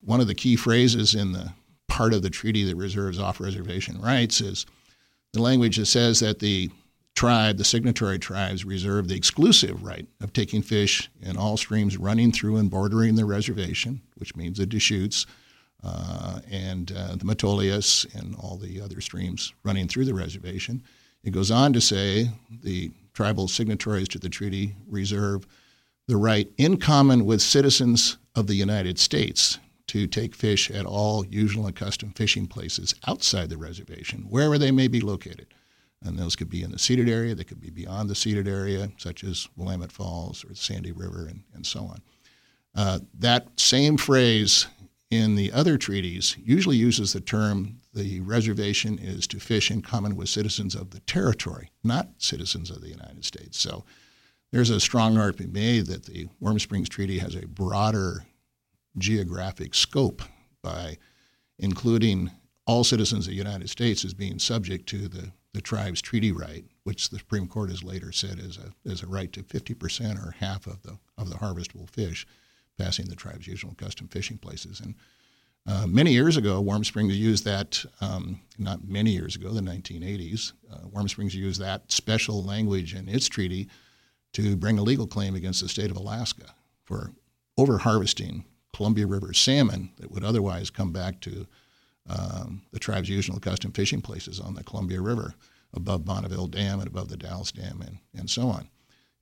One 0.00 0.20
of 0.20 0.26
the 0.26 0.34
key 0.34 0.56
phrases 0.56 1.14
in 1.14 1.32
the 1.32 1.52
part 1.88 2.14
of 2.14 2.22
the 2.22 2.30
treaty 2.30 2.64
that 2.64 2.76
reserves 2.76 3.18
off 3.18 3.40
reservation 3.40 4.00
rights 4.00 4.40
is 4.40 4.66
the 5.32 5.42
language 5.42 5.76
that 5.76 5.86
says 5.86 6.20
that 6.20 6.38
the 6.38 6.70
tribe, 7.14 7.58
the 7.58 7.64
signatory 7.64 8.18
tribes, 8.18 8.64
reserve 8.64 9.08
the 9.08 9.14
exclusive 9.14 9.82
right 9.82 10.06
of 10.20 10.32
taking 10.32 10.62
fish 10.62 11.10
in 11.20 11.36
all 11.36 11.56
streams 11.56 11.96
running 11.96 12.32
through 12.32 12.56
and 12.56 12.70
bordering 12.70 13.14
the 13.14 13.24
reservation, 13.24 14.00
which 14.16 14.34
means 14.34 14.58
the 14.58 14.66
Deschutes 14.66 15.26
uh, 15.84 16.40
and 16.50 16.92
uh, 16.92 17.16
the 17.16 17.24
Metolius 17.24 18.06
and 18.14 18.34
all 18.36 18.56
the 18.56 18.80
other 18.80 19.00
streams 19.00 19.52
running 19.64 19.88
through 19.88 20.04
the 20.04 20.14
reservation. 20.14 20.82
It 21.24 21.32
goes 21.32 21.50
on 21.50 21.72
to 21.74 21.80
say 21.80 22.30
the 22.62 22.90
tribal 23.14 23.46
signatories 23.46 24.08
to 24.08 24.18
the 24.18 24.28
treaty 24.28 24.74
reserve 24.88 25.46
the 26.08 26.16
right, 26.16 26.50
in 26.58 26.78
common 26.78 27.24
with 27.24 27.40
citizens 27.40 28.18
of 28.34 28.48
the 28.48 28.54
United 28.54 28.98
States, 28.98 29.58
to 29.86 30.06
take 30.06 30.34
fish 30.34 30.70
at 30.70 30.86
all 30.86 31.24
usual 31.26 31.66
and 31.66 31.76
custom 31.76 32.10
fishing 32.10 32.46
places 32.46 32.94
outside 33.06 33.50
the 33.50 33.56
reservation, 33.56 34.22
wherever 34.28 34.58
they 34.58 34.70
may 34.70 34.88
be 34.88 35.00
located 35.00 35.46
and 36.04 36.18
those 36.18 36.36
could 36.36 36.50
be 36.50 36.62
in 36.62 36.70
the 36.70 36.78
ceded 36.78 37.08
area, 37.08 37.34
they 37.34 37.44
could 37.44 37.60
be 37.60 37.70
beyond 37.70 38.08
the 38.08 38.14
ceded 38.14 38.48
area, 38.48 38.90
such 38.98 39.24
as 39.24 39.48
Willamette 39.56 39.92
Falls 39.92 40.44
or 40.44 40.48
the 40.48 40.56
Sandy 40.56 40.92
River, 40.92 41.26
and, 41.26 41.42
and 41.54 41.66
so 41.66 41.80
on. 41.80 42.02
Uh, 42.74 42.98
that 43.18 43.48
same 43.58 43.96
phrase 43.96 44.66
in 45.10 45.34
the 45.34 45.52
other 45.52 45.76
treaties 45.76 46.36
usually 46.42 46.76
uses 46.76 47.12
the 47.12 47.20
term 47.20 47.80
the 47.94 48.20
reservation 48.20 48.98
is 48.98 49.26
to 49.26 49.38
fish 49.38 49.70
in 49.70 49.82
common 49.82 50.16
with 50.16 50.28
citizens 50.28 50.74
of 50.74 50.90
the 50.90 51.00
territory, 51.00 51.70
not 51.84 52.08
citizens 52.16 52.70
of 52.70 52.80
the 52.80 52.88
United 52.88 53.24
States. 53.24 53.58
So 53.58 53.84
there's 54.50 54.70
a 54.70 54.80
strong 54.80 55.18
argument 55.18 55.52
made 55.52 55.86
that 55.86 56.06
the 56.06 56.28
Warm 56.40 56.58
Springs 56.58 56.88
Treaty 56.88 57.18
has 57.18 57.34
a 57.34 57.46
broader 57.46 58.24
geographic 58.96 59.74
scope 59.74 60.22
by 60.62 60.96
including 61.58 62.30
all 62.66 62.84
citizens 62.84 63.26
of 63.26 63.32
the 63.32 63.36
United 63.36 63.68
States 63.68 64.04
as 64.04 64.14
being 64.14 64.38
subject 64.38 64.88
to 64.88 65.08
the 65.08 65.32
the 65.54 65.60
tribe's 65.60 66.00
treaty 66.00 66.32
right, 66.32 66.64
which 66.84 67.10
the 67.10 67.18
Supreme 67.18 67.46
Court 67.46 67.70
has 67.70 67.82
later 67.82 68.12
said 68.12 68.38
is 68.38 68.58
a, 68.58 68.72
is 68.90 69.02
a 69.02 69.06
right 69.06 69.32
to 69.32 69.42
50% 69.42 70.26
or 70.26 70.32
half 70.32 70.66
of 70.66 70.82
the, 70.82 70.98
of 71.18 71.28
the 71.30 71.36
harvestable 71.36 71.88
fish 71.88 72.26
passing 72.78 73.06
the 73.06 73.16
tribe's 73.16 73.46
usual 73.46 73.74
custom 73.76 74.08
fishing 74.08 74.38
places. 74.38 74.80
And 74.80 74.94
uh, 75.66 75.86
many 75.86 76.12
years 76.12 76.36
ago, 76.36 76.60
Warm 76.60 76.84
Springs 76.84 77.16
used 77.16 77.44
that, 77.44 77.84
um, 78.00 78.40
not 78.58 78.88
many 78.88 79.10
years 79.10 79.36
ago, 79.36 79.50
the 79.50 79.60
1980s, 79.60 80.52
uh, 80.72 80.88
Warm 80.90 81.06
Springs 81.06 81.34
used 81.34 81.60
that 81.60 81.92
special 81.92 82.42
language 82.42 82.94
in 82.94 83.08
its 83.08 83.28
treaty 83.28 83.68
to 84.32 84.56
bring 84.56 84.78
a 84.78 84.82
legal 84.82 85.06
claim 85.06 85.34
against 85.34 85.60
the 85.60 85.68
state 85.68 85.90
of 85.90 85.96
Alaska 85.96 86.54
for 86.84 87.12
overharvesting 87.58 88.44
Columbia 88.74 89.06
River 89.06 89.32
salmon 89.34 89.92
that 89.98 90.10
would 90.10 90.24
otherwise 90.24 90.70
come 90.70 90.92
back 90.92 91.20
to 91.20 91.46
um, 92.08 92.62
the 92.72 92.78
tribe's 92.78 93.08
usual 93.08 93.38
custom 93.38 93.72
fishing 93.72 94.00
places 94.00 94.40
on 94.40 94.54
the 94.54 94.64
Columbia 94.64 95.00
River 95.00 95.34
above 95.74 96.04
Bonneville 96.04 96.48
Dam 96.48 96.80
and 96.80 96.88
above 96.88 97.08
the 97.08 97.16
Dalles 97.16 97.52
Dam 97.52 97.80
and, 97.80 97.98
and 98.14 98.28
so 98.28 98.48
on. 98.48 98.68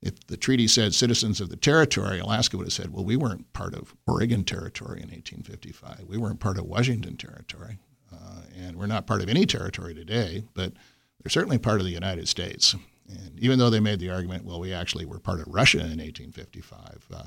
If 0.01 0.25
the 0.27 0.37
treaty 0.37 0.67
said 0.67 0.95
citizens 0.95 1.39
of 1.39 1.49
the 1.49 1.55
territory, 1.55 2.19
Alaska 2.19 2.57
would 2.57 2.65
have 2.65 2.73
said, 2.73 2.91
well, 2.91 3.05
we 3.05 3.15
weren't 3.15 3.53
part 3.53 3.75
of 3.75 3.95
Oregon 4.07 4.43
territory 4.43 4.99
in 5.01 5.09
1855. 5.09 6.05
We 6.07 6.17
weren't 6.17 6.39
part 6.39 6.57
of 6.57 6.65
Washington 6.65 7.17
territory. 7.17 7.77
Uh, 8.11 8.41
and 8.57 8.77
we're 8.77 8.87
not 8.87 9.05
part 9.05 9.21
of 9.21 9.29
any 9.29 9.45
territory 9.45 9.93
today, 9.93 10.43
but 10.55 10.73
they're 11.23 11.29
certainly 11.29 11.59
part 11.59 11.79
of 11.79 11.85
the 11.85 11.93
United 11.93 12.27
States. 12.27 12.75
And 13.07 13.39
even 13.39 13.59
though 13.59 13.69
they 13.69 13.79
made 13.79 13.99
the 13.99 14.09
argument, 14.09 14.43
well, 14.43 14.59
we 14.59 14.73
actually 14.73 15.05
were 15.05 15.19
part 15.19 15.39
of 15.39 15.47
Russia 15.47 15.79
in 15.79 15.99
1855, 15.99 17.05
uh, 17.13 17.23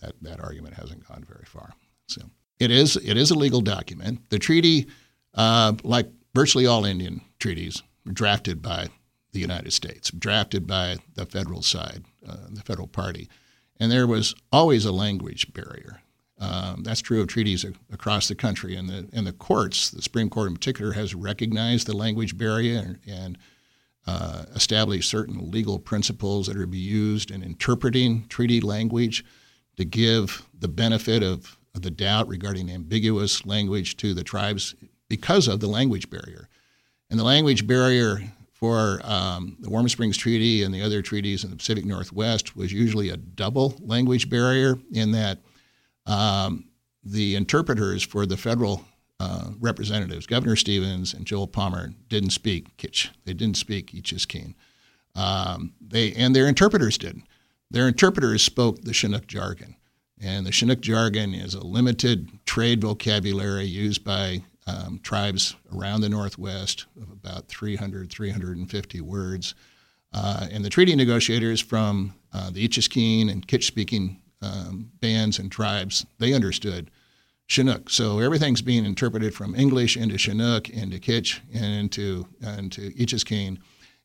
that, 0.00 0.14
that 0.20 0.40
argument 0.40 0.74
hasn't 0.74 1.06
gone 1.06 1.24
very 1.26 1.44
far. 1.44 1.72
So 2.08 2.22
it 2.58 2.70
is 2.70 2.96
it 2.96 3.16
is 3.16 3.30
a 3.30 3.38
legal 3.38 3.60
document. 3.60 4.28
The 4.30 4.38
treaty, 4.38 4.86
uh, 5.34 5.74
like 5.82 6.08
virtually 6.34 6.66
all 6.66 6.84
Indian 6.84 7.20
treaties, 7.38 7.82
were 8.04 8.12
drafted 8.12 8.62
by 8.62 8.88
the 9.32 9.40
United 9.40 9.72
States, 9.72 10.10
drafted 10.10 10.66
by 10.66 10.96
the 11.14 11.26
federal 11.26 11.62
side, 11.62 12.04
uh, 12.28 12.36
the 12.50 12.62
federal 12.62 12.88
party, 12.88 13.28
and 13.78 13.90
there 13.90 14.06
was 14.06 14.34
always 14.52 14.84
a 14.84 14.92
language 14.92 15.52
barrier. 15.52 16.00
Um, 16.40 16.84
that's 16.84 17.00
true 17.00 17.20
of 17.20 17.26
treaties 17.26 17.64
across 17.92 18.28
the 18.28 18.34
country, 18.34 18.76
and 18.76 18.88
the 18.88 19.08
and 19.12 19.26
the 19.26 19.32
courts, 19.32 19.90
the 19.90 20.02
Supreme 20.02 20.30
Court 20.30 20.48
in 20.48 20.54
particular, 20.54 20.92
has 20.92 21.14
recognized 21.14 21.86
the 21.86 21.96
language 21.96 22.38
barrier 22.38 22.78
and, 22.78 22.98
and 23.06 23.38
uh, 24.06 24.44
established 24.54 25.10
certain 25.10 25.50
legal 25.50 25.78
principles 25.78 26.46
that 26.46 26.56
are 26.56 26.62
to 26.62 26.66
be 26.66 26.78
used 26.78 27.30
in 27.30 27.42
interpreting 27.42 28.26
treaty 28.28 28.60
language 28.60 29.24
to 29.76 29.84
give 29.84 30.46
the 30.58 30.68
benefit 30.68 31.22
of 31.22 31.57
the 31.82 31.90
doubt 31.90 32.28
regarding 32.28 32.70
ambiguous 32.70 33.44
language 33.46 33.96
to 33.98 34.14
the 34.14 34.24
tribes 34.24 34.74
because 35.08 35.48
of 35.48 35.60
the 35.60 35.66
language 35.66 36.10
barrier. 36.10 36.48
And 37.10 37.18
the 37.18 37.24
language 37.24 37.66
barrier 37.66 38.20
for 38.52 39.00
um, 39.04 39.56
the 39.60 39.70
Warm 39.70 39.88
Springs 39.88 40.16
Treaty 40.16 40.62
and 40.62 40.74
the 40.74 40.82
other 40.82 41.00
treaties 41.00 41.44
in 41.44 41.50
the 41.50 41.56
Pacific 41.56 41.84
Northwest 41.84 42.56
was 42.56 42.72
usually 42.72 43.08
a 43.08 43.16
double 43.16 43.74
language 43.80 44.28
barrier 44.28 44.78
in 44.92 45.12
that 45.12 45.38
um, 46.06 46.64
the 47.04 47.36
interpreters 47.36 48.02
for 48.02 48.26
the 48.26 48.36
federal 48.36 48.84
uh, 49.20 49.50
representatives, 49.60 50.26
Governor 50.26 50.56
Stevens 50.56 51.14
and 51.14 51.24
Joel 51.26 51.46
Palmer, 51.46 51.92
didn't 52.08 52.30
speak 52.30 52.76
Kiksht. 52.76 53.10
They 53.24 53.32
didn't 53.32 53.56
speak 53.56 53.92
Ichishkíin. 53.92 54.54
Um, 55.14 55.72
they 55.80 56.12
and 56.14 56.34
their 56.34 56.46
interpreters 56.46 56.98
didn't. 56.98 57.24
Their 57.70 57.88
interpreters 57.88 58.42
spoke 58.42 58.82
the 58.82 58.92
Chinook 58.92 59.26
jargon, 59.26 59.76
and 60.20 60.46
the 60.46 60.52
Chinook 60.52 60.80
jargon 60.80 61.34
is 61.34 61.54
a 61.54 61.64
limited 61.64 62.28
trade 62.44 62.80
vocabulary 62.80 63.64
used 63.64 64.04
by 64.04 64.42
um, 64.66 65.00
tribes 65.02 65.54
around 65.74 66.00
the 66.00 66.08
Northwest 66.08 66.86
of 67.00 67.10
about 67.10 67.48
300, 67.48 68.10
350 68.10 69.00
words. 69.00 69.54
Uh, 70.12 70.46
and 70.50 70.64
the 70.64 70.70
treaty 70.70 70.94
negotiators 70.94 71.60
from 71.60 72.14
uh, 72.32 72.50
the 72.50 72.66
Ichishkíin 72.66 73.30
and 73.30 73.46
Kiksht 73.46 73.64
speaking 73.64 74.20
um, 74.42 74.90
bands 75.00 75.38
and 75.38 75.50
tribes, 75.50 76.06
they 76.18 76.32
understood 76.32 76.90
Chinook. 77.46 77.88
So 77.90 78.18
everything's 78.18 78.62
being 78.62 78.84
interpreted 78.84 79.34
from 79.34 79.54
English 79.54 79.96
into 79.96 80.18
Chinook, 80.18 80.68
into 80.68 80.98
Kiksht, 80.98 81.40
and 81.52 81.64
into, 81.64 82.26
into 82.40 82.90
Ichishkíin. 82.90 83.58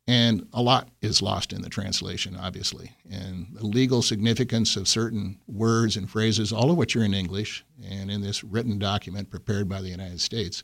And 0.05 0.48
a 0.51 0.62
lot 0.62 0.89
is 1.01 1.22
lost 1.22 1.53
in 1.53 1.62
the 1.62 1.69
translation, 1.69 2.36
obviously. 2.36 2.91
And 3.10 3.48
the 3.53 3.65
legal 3.65 4.01
significance 4.01 4.75
of 4.75 4.88
certain 4.88 5.39
words 5.48 5.95
and 5.95 6.10
phrases, 6.10 6.51
all 6.51 6.69
of 6.69 6.77
which 6.77 6.95
are 6.95 7.03
in 7.03 7.13
English 7.13 7.63
and 7.81 8.12
in 8.12 8.22
this 8.22 8.43
written 8.43 8.77
document 8.77 9.29
prepared 9.29 9.69
by 9.69 9.81
the 9.81 9.89
United 9.89 10.19
States, 10.19 10.62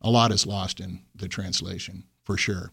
a 0.00 0.10
lot 0.10 0.30
is 0.30 0.46
lost 0.46 0.78
in 0.78 1.02
the 1.16 1.26
translation, 1.26 2.04
for 2.22 2.36
sure. 2.36 2.70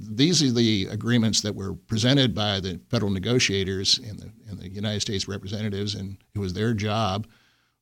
These 0.00 0.42
are 0.42 0.50
the 0.50 0.88
agreements 0.90 1.40
that 1.42 1.54
were 1.54 1.74
presented 1.74 2.34
by 2.34 2.58
the 2.58 2.80
federal 2.90 3.12
negotiators 3.12 3.98
and 3.98 4.18
the, 4.18 4.32
and 4.48 4.58
the 4.58 4.68
United 4.68 5.00
States 5.00 5.28
representatives, 5.28 5.94
and 5.94 6.18
it 6.34 6.38
was 6.40 6.52
their 6.52 6.74
job 6.74 7.28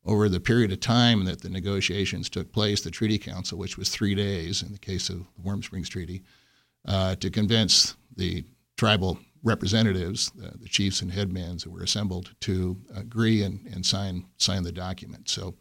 over 0.05 0.29
the 0.29 0.39
period 0.39 0.71
of 0.71 0.81
time 0.81 1.25
that 1.25 1.41
the 1.41 1.49
negotiations 1.49 2.29
took 2.29 2.53
place, 2.53 2.83
the 2.83 2.91
Treaty 2.91 3.19
Council, 3.19 3.59
which 3.59 3.79
was 3.79 3.89
three 3.89 4.15
days 4.15 4.63
in 4.63 4.71
the 4.71 4.79
case 4.79 5.09
of 5.09 5.21
the 5.21 5.43
Warm 5.43 5.63
Springs 5.63 5.89
Treaty, 5.89 6.23
uh, 6.87 7.17
to 7.17 7.31
convince 7.31 7.97
the 8.17 8.45
tribal 8.77 9.19
representatives, 9.43 10.33
uh, 10.43 10.51
the 10.61 10.69
chiefs 10.69 11.03
and 11.03 11.13
headmen 11.13 11.59
that 11.59 11.71
were 11.71 11.83
assembled, 11.83 12.35
to 12.41 12.77
agree 12.95 13.43
and, 13.43 13.67
and 13.73 13.85
sign 13.85 14.25
sign 14.39 14.63
the 14.63 14.73
document. 14.73 15.29
So 15.29 15.55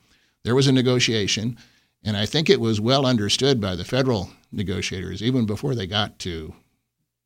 there 0.43 0.55
was 0.55 0.67
a 0.67 0.71
negotiation, 0.71 1.57
and 2.03 2.17
I 2.17 2.25
think 2.25 2.49
it 2.49 2.59
was 2.59 2.81
well 2.81 3.05
understood 3.05 3.59
by 3.59 3.75
the 3.75 3.85
federal 3.85 4.29
negotiators 4.51 5.21
even 5.21 5.45
before 5.45 5.75
they 5.75 5.87
got 5.87 6.19
to 6.19 6.53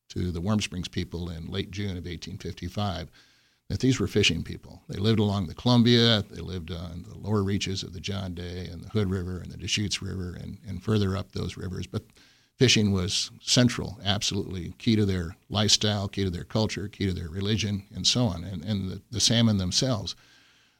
to 0.09 0.31
the 0.31 0.41
Warm 0.41 0.61
Springs 0.61 0.87
people 0.87 1.29
in 1.29 1.47
late 1.47 1.69
June 1.71 1.91
of 1.91 2.05
1855 2.05 3.09
that 3.69 3.79
these 3.81 3.99
were 3.99 4.07
fishing 4.07 4.43
people. 4.43 4.81
They 4.87 4.97
lived 4.97 5.19
along 5.19 5.47
the 5.47 5.53
Columbia, 5.53 6.23
they 6.31 6.41
lived 6.41 6.71
on 6.71 7.05
the 7.07 7.17
lower 7.17 7.43
reaches 7.43 7.83
of 7.83 7.93
the 7.93 7.99
John 7.99 8.33
Day 8.33 8.67
and 8.71 8.81
the 8.81 8.89
Hood 8.89 9.09
River 9.09 9.39
and 9.39 9.51
the 9.51 9.57
Deschutes 9.57 10.01
River 10.01 10.37
and, 10.41 10.57
and 10.65 10.81
further 10.81 11.17
up 11.17 11.31
those 11.33 11.57
rivers. 11.57 11.85
But 11.85 12.03
fishing 12.57 12.91
was 12.91 13.31
central, 13.41 13.99
absolutely 14.03 14.73
key 14.77 14.95
to 14.95 15.05
their 15.05 15.35
lifestyle, 15.49 16.07
key 16.07 16.23
to 16.23 16.29
their 16.29 16.43
culture, 16.43 16.87
key 16.87 17.05
to 17.05 17.13
their 17.13 17.29
religion, 17.29 17.83
and 17.95 18.05
so 18.05 18.25
on, 18.25 18.43
and, 18.43 18.63
and 18.65 18.89
the, 18.89 19.01
the 19.11 19.19
salmon 19.19 19.57
themselves. 19.57 20.15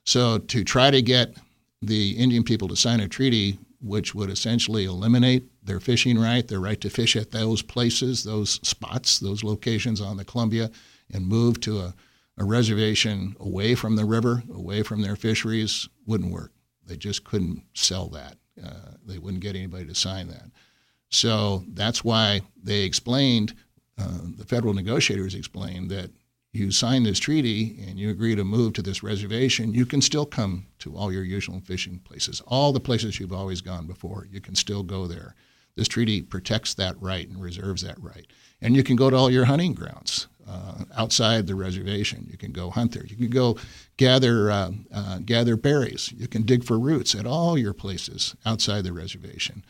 So 0.03 0.37
to 0.39 0.63
try 0.63 0.91
to 0.91 1.01
get 1.01 1.37
the 1.81 2.11
Indian 2.11 2.43
people 2.43 2.67
to 2.69 2.75
sign 2.75 2.99
a 2.99 3.07
treaty 3.07 3.59
which 3.81 4.15
would 4.15 4.29
essentially 4.29 4.85
eliminate 4.85 5.43
their 5.63 5.79
fishing 5.79 6.17
right, 6.17 6.47
their 6.47 6.59
right 6.59 6.81
to 6.81 6.89
fish 6.89 7.15
at 7.15 7.31
those 7.31 7.61
places, 7.61 8.23
those 8.23 8.59
spots, 8.67 9.19
those 9.19 9.43
locations 9.43 10.01
on 10.01 10.17
the 10.17 10.25
Columbia, 10.25 10.71
and 11.13 11.27
move 11.27 11.59
to 11.61 11.79
a, 11.79 11.93
a 12.37 12.43
reservation 12.43 13.35
away 13.39 13.75
from 13.75 13.95
the 13.95 14.05
river, 14.05 14.43
away 14.51 14.81
from 14.81 15.01
their 15.01 15.15
fisheries, 15.15 15.87
wouldn't 16.05 16.33
work. 16.33 16.51
They 16.85 16.97
just 16.97 17.23
couldn't 17.23 17.63
sell 17.75 18.07
that. 18.09 18.37
Uh, 18.63 18.93
they 19.05 19.19
wouldn't 19.19 19.43
get 19.43 19.55
anybody 19.55 19.85
to 19.85 19.95
sign 19.95 20.27
that. 20.29 20.49
So 21.09 21.63
that's 21.69 22.03
why 22.03 22.41
they 22.61 22.83
explained, 22.83 23.55
uh, 23.97 24.19
the 24.37 24.45
federal 24.45 24.73
negotiators 24.73 25.35
explained 25.35 25.89
that 25.91 26.11
you 26.53 26.71
sign 26.71 27.03
this 27.03 27.19
treaty 27.19 27.77
and 27.87 27.99
you 27.99 28.09
agree 28.09 28.35
to 28.35 28.43
move 28.43 28.73
to 28.73 28.81
this 28.81 29.03
reservation, 29.03 29.73
you 29.73 29.85
can 29.85 30.01
still 30.01 30.25
come 30.25 30.65
to 30.79 30.95
all 30.95 31.11
your 31.11 31.23
usual 31.23 31.61
fishing 31.61 31.99
places. 31.99 32.41
All 32.47 32.71
the 32.71 32.79
places 32.79 33.19
you've 33.19 33.33
always 33.33 33.61
gone 33.61 33.85
before, 33.85 34.27
you 34.31 34.41
can 34.41 34.55
still 34.55 34.83
go 34.83 35.07
there. 35.07 35.35
This 35.75 35.87
treaty 35.87 36.21
protects 36.21 36.73
that 36.75 36.99
right 36.99 37.27
and 37.27 37.41
reserves 37.41 37.83
that 37.83 38.01
right. 38.01 38.25
And 38.61 38.75
you 38.75 38.83
can 38.83 38.95
go 38.95 39.09
to 39.09 39.15
all 39.15 39.29
your 39.29 39.45
hunting 39.45 39.73
grounds 39.73 40.27
uh, 40.49 40.85
outside 40.97 41.45
the 41.45 41.53
reservation. 41.53 42.25
You 42.29 42.37
can 42.37 42.51
go 42.51 42.71
hunt 42.71 42.93
there. 42.93 43.05
You 43.05 43.15
can 43.15 43.29
go 43.29 43.57
gather 43.97 44.49
uh, 44.49 44.71
uh, 44.91 45.19
gather 45.19 45.55
berries. 45.55 46.11
You 46.17 46.27
can 46.27 46.41
dig 46.41 46.63
for 46.63 46.79
roots 46.79 47.13
at 47.13 47.27
all 47.27 47.57
your 47.57 47.73
places 47.73 48.35
outside 48.45 48.83
the 48.83 48.93
reservation 48.93 49.63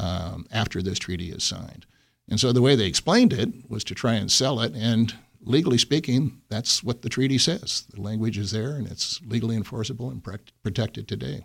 um, 0.00 0.46
after 0.50 0.82
this 0.82 0.98
treaty 0.98 1.30
is 1.30 1.44
signed. 1.44 1.86
And 2.28 2.40
so 2.40 2.52
the 2.52 2.62
way 2.62 2.74
they 2.74 2.86
explained 2.86 3.32
it 3.32 3.70
was 3.70 3.84
to 3.84 3.94
try 3.94 4.14
and 4.14 4.32
sell 4.32 4.60
it. 4.60 4.72
And 4.74 5.14
legally 5.42 5.78
speaking, 5.78 6.40
that's 6.48 6.82
what 6.82 7.02
the 7.02 7.08
treaty 7.08 7.38
says. 7.38 7.84
The 7.92 8.00
language 8.00 8.38
is 8.38 8.50
there 8.50 8.76
and 8.76 8.86
it's 8.86 9.20
legally 9.26 9.56
enforceable 9.56 10.10
and 10.10 10.24
protected 10.62 11.06
today. 11.06 11.44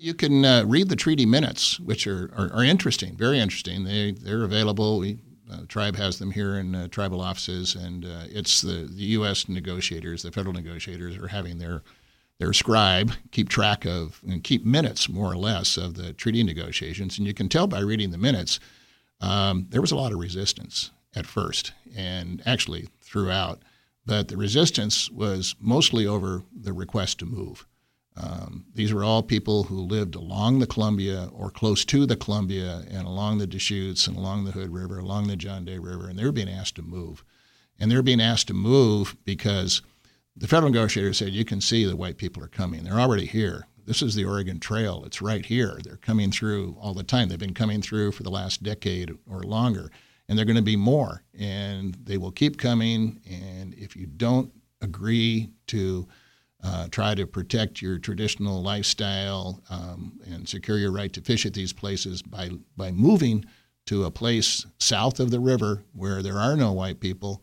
You 0.00 0.14
can 0.14 0.44
uh, 0.44 0.64
read 0.64 0.88
the 0.88 0.96
treaty 0.96 1.26
minutes, 1.26 1.78
which 1.80 2.06
are, 2.06 2.32
are, 2.36 2.52
are, 2.52 2.64
interesting, 2.64 3.16
very 3.16 3.40
interesting. 3.40 3.84
They, 3.84 4.12
they're 4.12 4.44
available. 4.44 4.98
We, 4.98 5.18
uh, 5.50 5.62
the 5.62 5.66
tribe 5.66 5.96
has 5.96 6.20
them 6.20 6.30
here 6.30 6.56
in 6.56 6.74
uh, 6.74 6.86
tribal 6.88 7.20
offices, 7.20 7.74
and 7.74 8.04
uh, 8.04 8.24
it's 8.28 8.60
the, 8.60 8.88
the 8.88 9.04
U.S. 9.18 9.48
negotiators, 9.48 10.22
the 10.22 10.30
federal 10.30 10.54
negotiators, 10.54 11.16
are 11.16 11.26
having 11.26 11.58
their 11.58 11.82
their 12.38 12.52
scribe 12.52 13.12
keep 13.30 13.48
track 13.48 13.84
of 13.84 14.20
and 14.26 14.44
keep 14.44 14.64
minutes, 14.64 15.08
more 15.08 15.30
or 15.30 15.36
less, 15.36 15.76
of 15.76 15.94
the 15.94 16.12
treaty 16.12 16.42
negotiations. 16.42 17.18
And 17.18 17.26
you 17.26 17.34
can 17.34 17.48
tell 17.48 17.66
by 17.66 17.80
reading 17.80 18.10
the 18.10 18.18
minutes, 18.18 18.60
um, 19.20 19.66
there 19.70 19.80
was 19.80 19.92
a 19.92 19.96
lot 19.96 20.12
of 20.12 20.18
resistance 20.18 20.90
at 21.14 21.26
first, 21.26 21.72
and 21.96 22.42
actually 22.46 22.88
throughout. 23.00 23.62
But 24.06 24.28
the 24.28 24.36
resistance 24.36 25.10
was 25.10 25.54
mostly 25.60 26.06
over 26.06 26.42
the 26.54 26.72
request 26.72 27.18
to 27.18 27.26
move. 27.26 27.66
Um, 28.16 28.64
these 28.74 28.92
were 28.92 29.04
all 29.04 29.22
people 29.22 29.64
who 29.64 29.80
lived 29.80 30.14
along 30.14 30.58
the 30.58 30.66
Columbia 30.66 31.30
or 31.32 31.50
close 31.50 31.84
to 31.84 32.04
the 32.04 32.16
Columbia 32.16 32.84
and 32.90 33.06
along 33.06 33.38
the 33.38 33.46
Deschutes 33.46 34.06
and 34.06 34.16
along 34.16 34.44
the 34.44 34.50
Hood 34.50 34.72
River, 34.72 34.98
along 34.98 35.28
the 35.28 35.36
John 35.36 35.64
Day 35.64 35.78
River, 35.78 36.08
and 36.08 36.18
they 36.18 36.24
were 36.24 36.32
being 36.32 36.48
asked 36.48 36.76
to 36.76 36.82
move. 36.82 37.24
And 37.78 37.90
they 37.90 37.96
were 37.96 38.02
being 38.02 38.20
asked 38.20 38.48
to 38.48 38.54
move 38.54 39.16
because 39.24 39.82
the 40.38 40.46
federal 40.46 40.70
negotiator 40.70 41.12
said, 41.12 41.32
You 41.32 41.44
can 41.44 41.60
see 41.60 41.84
the 41.84 41.96
white 41.96 42.16
people 42.16 42.42
are 42.42 42.48
coming. 42.48 42.84
They're 42.84 43.00
already 43.00 43.26
here. 43.26 43.66
This 43.86 44.02
is 44.02 44.14
the 44.14 44.24
Oregon 44.24 44.60
Trail. 44.60 45.02
It's 45.04 45.22
right 45.22 45.44
here. 45.44 45.78
They're 45.82 45.96
coming 45.96 46.30
through 46.30 46.76
all 46.80 46.94
the 46.94 47.02
time. 47.02 47.28
They've 47.28 47.38
been 47.38 47.54
coming 47.54 47.82
through 47.82 48.12
for 48.12 48.22
the 48.22 48.30
last 48.30 48.62
decade 48.62 49.10
or 49.26 49.42
longer, 49.42 49.90
and 50.28 50.38
they're 50.38 50.44
going 50.44 50.56
to 50.56 50.62
be 50.62 50.76
more. 50.76 51.22
And 51.38 51.94
they 52.04 52.18
will 52.18 52.30
keep 52.30 52.58
coming. 52.58 53.20
And 53.28 53.74
if 53.74 53.96
you 53.96 54.06
don't 54.06 54.52
agree 54.80 55.50
to 55.68 56.06
uh, 56.62 56.88
try 56.90 57.14
to 57.14 57.26
protect 57.26 57.80
your 57.80 57.98
traditional 57.98 58.62
lifestyle 58.62 59.62
um, 59.70 60.20
and 60.26 60.48
secure 60.48 60.78
your 60.78 60.92
right 60.92 61.12
to 61.12 61.20
fish 61.20 61.46
at 61.46 61.54
these 61.54 61.72
places 61.72 62.20
by, 62.22 62.50
by 62.76 62.90
moving 62.92 63.44
to 63.86 64.04
a 64.04 64.10
place 64.10 64.66
south 64.78 65.18
of 65.18 65.30
the 65.30 65.40
river 65.40 65.82
where 65.94 66.22
there 66.22 66.38
are 66.38 66.56
no 66.56 66.72
white 66.72 67.00
people, 67.00 67.42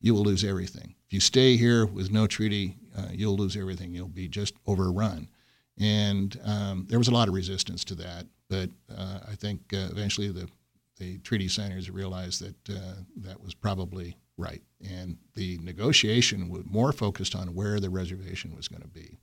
you 0.00 0.12
will 0.12 0.22
lose 0.22 0.44
everything. 0.44 0.94
If 1.08 1.14
you 1.14 1.20
stay 1.20 1.56
here 1.56 1.86
with 1.86 2.10
no 2.10 2.26
treaty, 2.26 2.76
uh, 2.94 3.06
you'll 3.10 3.36
lose 3.36 3.56
everything. 3.56 3.94
You'll 3.94 4.08
be 4.08 4.28
just 4.28 4.52
overrun. 4.66 5.30
And 5.78 6.38
um, 6.44 6.86
there 6.86 6.98
was 6.98 7.08
a 7.08 7.12
lot 7.12 7.28
of 7.28 7.34
resistance 7.34 7.82
to 7.84 7.94
that, 7.94 8.26
but 8.50 8.68
uh, 8.94 9.20
I 9.26 9.34
think 9.34 9.72
uh, 9.72 9.88
eventually 9.90 10.28
the, 10.28 10.50
the 10.98 11.16
treaty 11.20 11.48
signers 11.48 11.90
realized 11.90 12.42
that 12.42 12.76
uh, 12.76 12.94
that 13.22 13.42
was 13.42 13.54
probably 13.54 14.18
right. 14.36 14.60
And 14.86 15.16
the 15.34 15.58
negotiation 15.62 16.50
was 16.50 16.64
more 16.66 16.92
focused 16.92 17.34
on 17.34 17.54
where 17.54 17.80
the 17.80 17.88
reservation 17.88 18.54
was 18.54 18.68
going 18.68 18.82
to 18.82 18.88
be. 18.88 19.16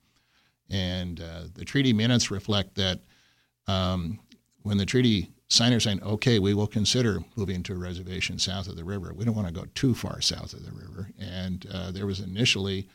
And 0.71 1.21
uh, 1.21 1.43
the 1.53 1.65
treaty 1.65 1.93
minutes 1.93 2.31
reflect 2.31 2.73
that 2.75 3.01
um, 3.67 4.19
when 4.63 4.77
the 4.79 4.87
treaty 4.87 5.29
signers 5.47 5.83
saying, 5.83 6.01
okay, 6.03 6.39
we 6.39 6.53
will 6.53 6.67
consider 6.67 7.19
moving 7.35 7.63
to 7.63 7.73
a 7.73 7.77
reservation 7.77 8.39
south 8.39 8.67
of 8.67 8.75
the 8.75 8.83
river. 8.83 9.13
We 9.13 9.25
don't 9.25 9.35
want 9.35 9.47
to 9.47 9.53
go 9.53 9.65
too 9.75 9.93
far 9.93 10.21
south 10.21 10.53
of 10.53 10.65
the 10.65 10.71
river. 10.71 11.09
And 11.19 11.65
uh, 11.71 11.91
there 11.91 12.07
was 12.07 12.19
initially, 12.19 12.87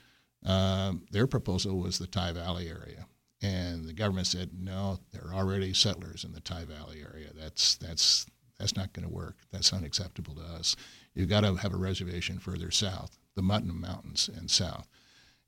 uh, 0.45 0.95
their 1.11 1.27
proposal 1.27 1.79
was 1.79 1.99
the 1.99 2.07
Tygh 2.07 2.35
Valley 2.35 2.69
area. 2.69 3.07
And 3.43 3.87
the 3.87 3.93
government 3.93 4.27
said, 4.27 4.51
no, 4.59 4.99
there 5.13 5.25
are 5.27 5.35
already 5.35 5.73
settlers 5.73 6.25
in 6.25 6.33
the 6.33 6.41
Tygh 6.41 6.67
Valley 6.67 7.01
area. 7.01 7.29
That's, 7.35 7.77
that's, 7.77 8.27
that's 8.59 8.77
not 8.77 8.93
going 8.93 9.09
to 9.09 9.15
work. 9.15 9.37
That's 9.51 9.73
unacceptable 9.73 10.35
to 10.35 10.43
us. 10.43 10.77
You've 11.15 11.31
got 11.31 11.41
to 11.43 11.55
have 11.55 11.73
a 11.73 11.79
reservation 11.79 12.39
further 12.39 12.71
south, 12.71 13.17
the 13.37 13.43
Mutton 13.43 13.81
Mountains 13.81 14.29
and 14.37 14.51
south. 14.51 14.89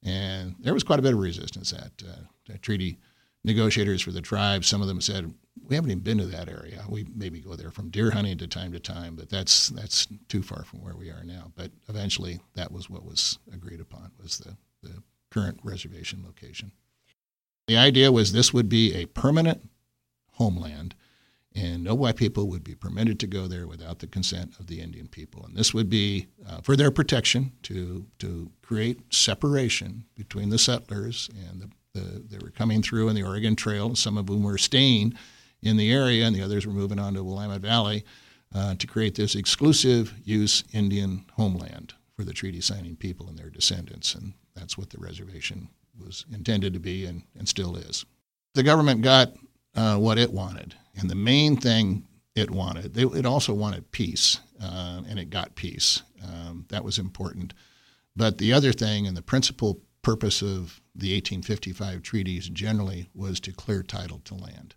And 0.05 0.57
there 0.59 0.75
was 0.75 0.83
quite 0.83 0.99
a 0.99 1.03
bit 1.03 1.13
of 1.13 1.21
resistance 1.21 1.73
at 1.73 1.93
uh, 2.09 2.55
treaty 2.63 2.99
negotiators 3.45 4.03
for 4.03 4.13
the 4.13 4.21
tribes, 4.21 4.67
some 4.67 4.83
of 4.83 4.89
them 4.89 5.01
said, 5.01 5.33
we 5.69 5.75
haven't 5.75 5.91
even 5.91 6.03
been 6.03 6.19
to 6.19 6.27
that 6.27 6.49
area. 6.49 6.85
We 6.89 7.07
maybe 7.15 7.41
go 7.41 7.57
there 7.57 7.71
from 7.71 7.91
deer 7.91 8.11
hunting 8.11 8.39
to 8.39 8.47
time 8.47 8.73
to 8.73 8.81
time, 8.81 9.17
but 9.17 9.29
that's 9.29 9.69
that's 9.69 10.07
too 10.29 10.43
far 10.43 10.65
from 10.65 10.83
where 10.83 10.97
we 10.97 11.11
are 11.11 11.25
now. 11.25 11.53
But 11.55 11.71
eventually, 11.89 12.41
that 12.55 12.73
was 12.73 12.89
what 12.89 13.05
was 13.05 13.39
agreed 13.53 13.81
upon 13.81 14.11
was 14.21 14.39
the, 14.39 14.57
the 14.83 15.03
current 15.31 15.61
reservation 15.63 16.23
location. 16.25 16.73
The 17.69 17.77
idea 17.77 18.11
was 18.11 18.33
this 18.33 18.53
would 18.53 18.69
be 18.69 18.95
a 18.95 19.07
permanent 19.07 19.69
homeland, 20.33 20.95
and 21.55 21.85
no 21.85 21.95
white 21.95 22.17
people 22.17 22.49
would 22.49 22.65
be 22.65 22.75
permitted 22.75 23.21
to 23.21 23.27
go 23.27 23.47
there 23.47 23.67
without 23.67 24.01
the 24.01 24.07
consent 24.07 24.59
of 24.59 24.67
the 24.67 24.81
Indian 24.81 25.07
people. 25.07 25.45
And 25.45 25.57
this 25.57 25.73
would 25.73 25.89
be 25.89 26.27
uh, 26.49 26.61
for 26.63 26.77
their 26.77 26.91
protection 26.91 27.53
to 27.65 28.07
to 28.19 28.51
create 28.63 29.15
separation 29.15 30.05
between 30.15 30.49
the 30.49 30.59
settlers 30.59 31.31
and 31.49 31.61
the, 31.61 31.71
the 31.95 32.23
they 32.29 32.39
were 32.39 32.51
coming 32.51 32.83
through 32.83 33.09
in 33.09 33.15
the 33.15 33.23
Oregon 33.23 33.57
Trail, 33.57 33.95
some 33.95 34.17
of 34.17 34.29
whom 34.29 34.43
were 34.43 34.59
staying 34.59 35.15
in 35.63 35.77
the 35.77 35.93
area, 35.93 36.27
and 36.27 36.35
the 36.35 36.43
others 36.43 36.67
were 36.67 36.73
moving 36.73 36.99
on 36.99 37.15
to 37.15 37.23
Willamette 37.23 37.61
Valley 37.61 38.05
uh, 38.55 38.75
to 38.75 38.87
create 38.87 39.15
this 39.15 39.35
exclusive 39.35 40.15
use 40.25 40.65
Indian 40.73 41.25
homeland 41.35 41.95
for 42.17 42.25
the 42.25 42.33
treaty 42.33 42.61
signing 42.61 42.97
people 42.97 43.29
and 43.29 43.39
their 43.39 43.51
descendants. 43.51 44.15
And 44.15 44.35
that's 44.55 44.77
what 44.77 44.91
the 44.91 44.99
reservation 44.99 45.69
was 45.99 46.25
intended 46.33 46.73
to 46.75 46.81
be 46.81 47.07
and, 47.07 47.23
and 47.39 47.49
still 47.49 47.77
is. 47.77 48.05
The 48.55 48.63
government 48.63 49.03
got 49.03 49.33
uh, 49.75 49.97
what 49.97 50.19
it 50.19 50.33
wanted. 50.33 50.75
And 50.99 51.09
the 51.09 51.15
main 51.15 51.57
thing 51.57 52.07
it 52.35 52.51
wanted, 52.51 52.95
they, 52.95 53.05
it 53.05 53.27
also 53.27 53.55
wanted 53.55 53.91
peace, 53.93 54.41
uh, 54.63 55.03
and 55.09 55.19
it 55.19 55.31
got 55.31 55.55
peace. 55.55 56.03
Um, 56.23 56.67
that 56.69 56.85
was 56.85 56.99
important. 56.99 57.55
But 58.15 58.39
the 58.39 58.53
other 58.53 58.73
thing, 58.73 59.07
and 59.07 59.17
the 59.17 59.23
principal 59.23 59.81
purpose 60.03 60.43
of 60.43 60.81
the 60.95 61.15
1855 61.15 62.03
treaties 62.03 62.49
generally, 62.49 63.09
was 63.15 63.41
to 63.41 63.53
clear 63.53 63.83
title 63.83 64.21
to 64.25 64.35
land. 64.35 64.75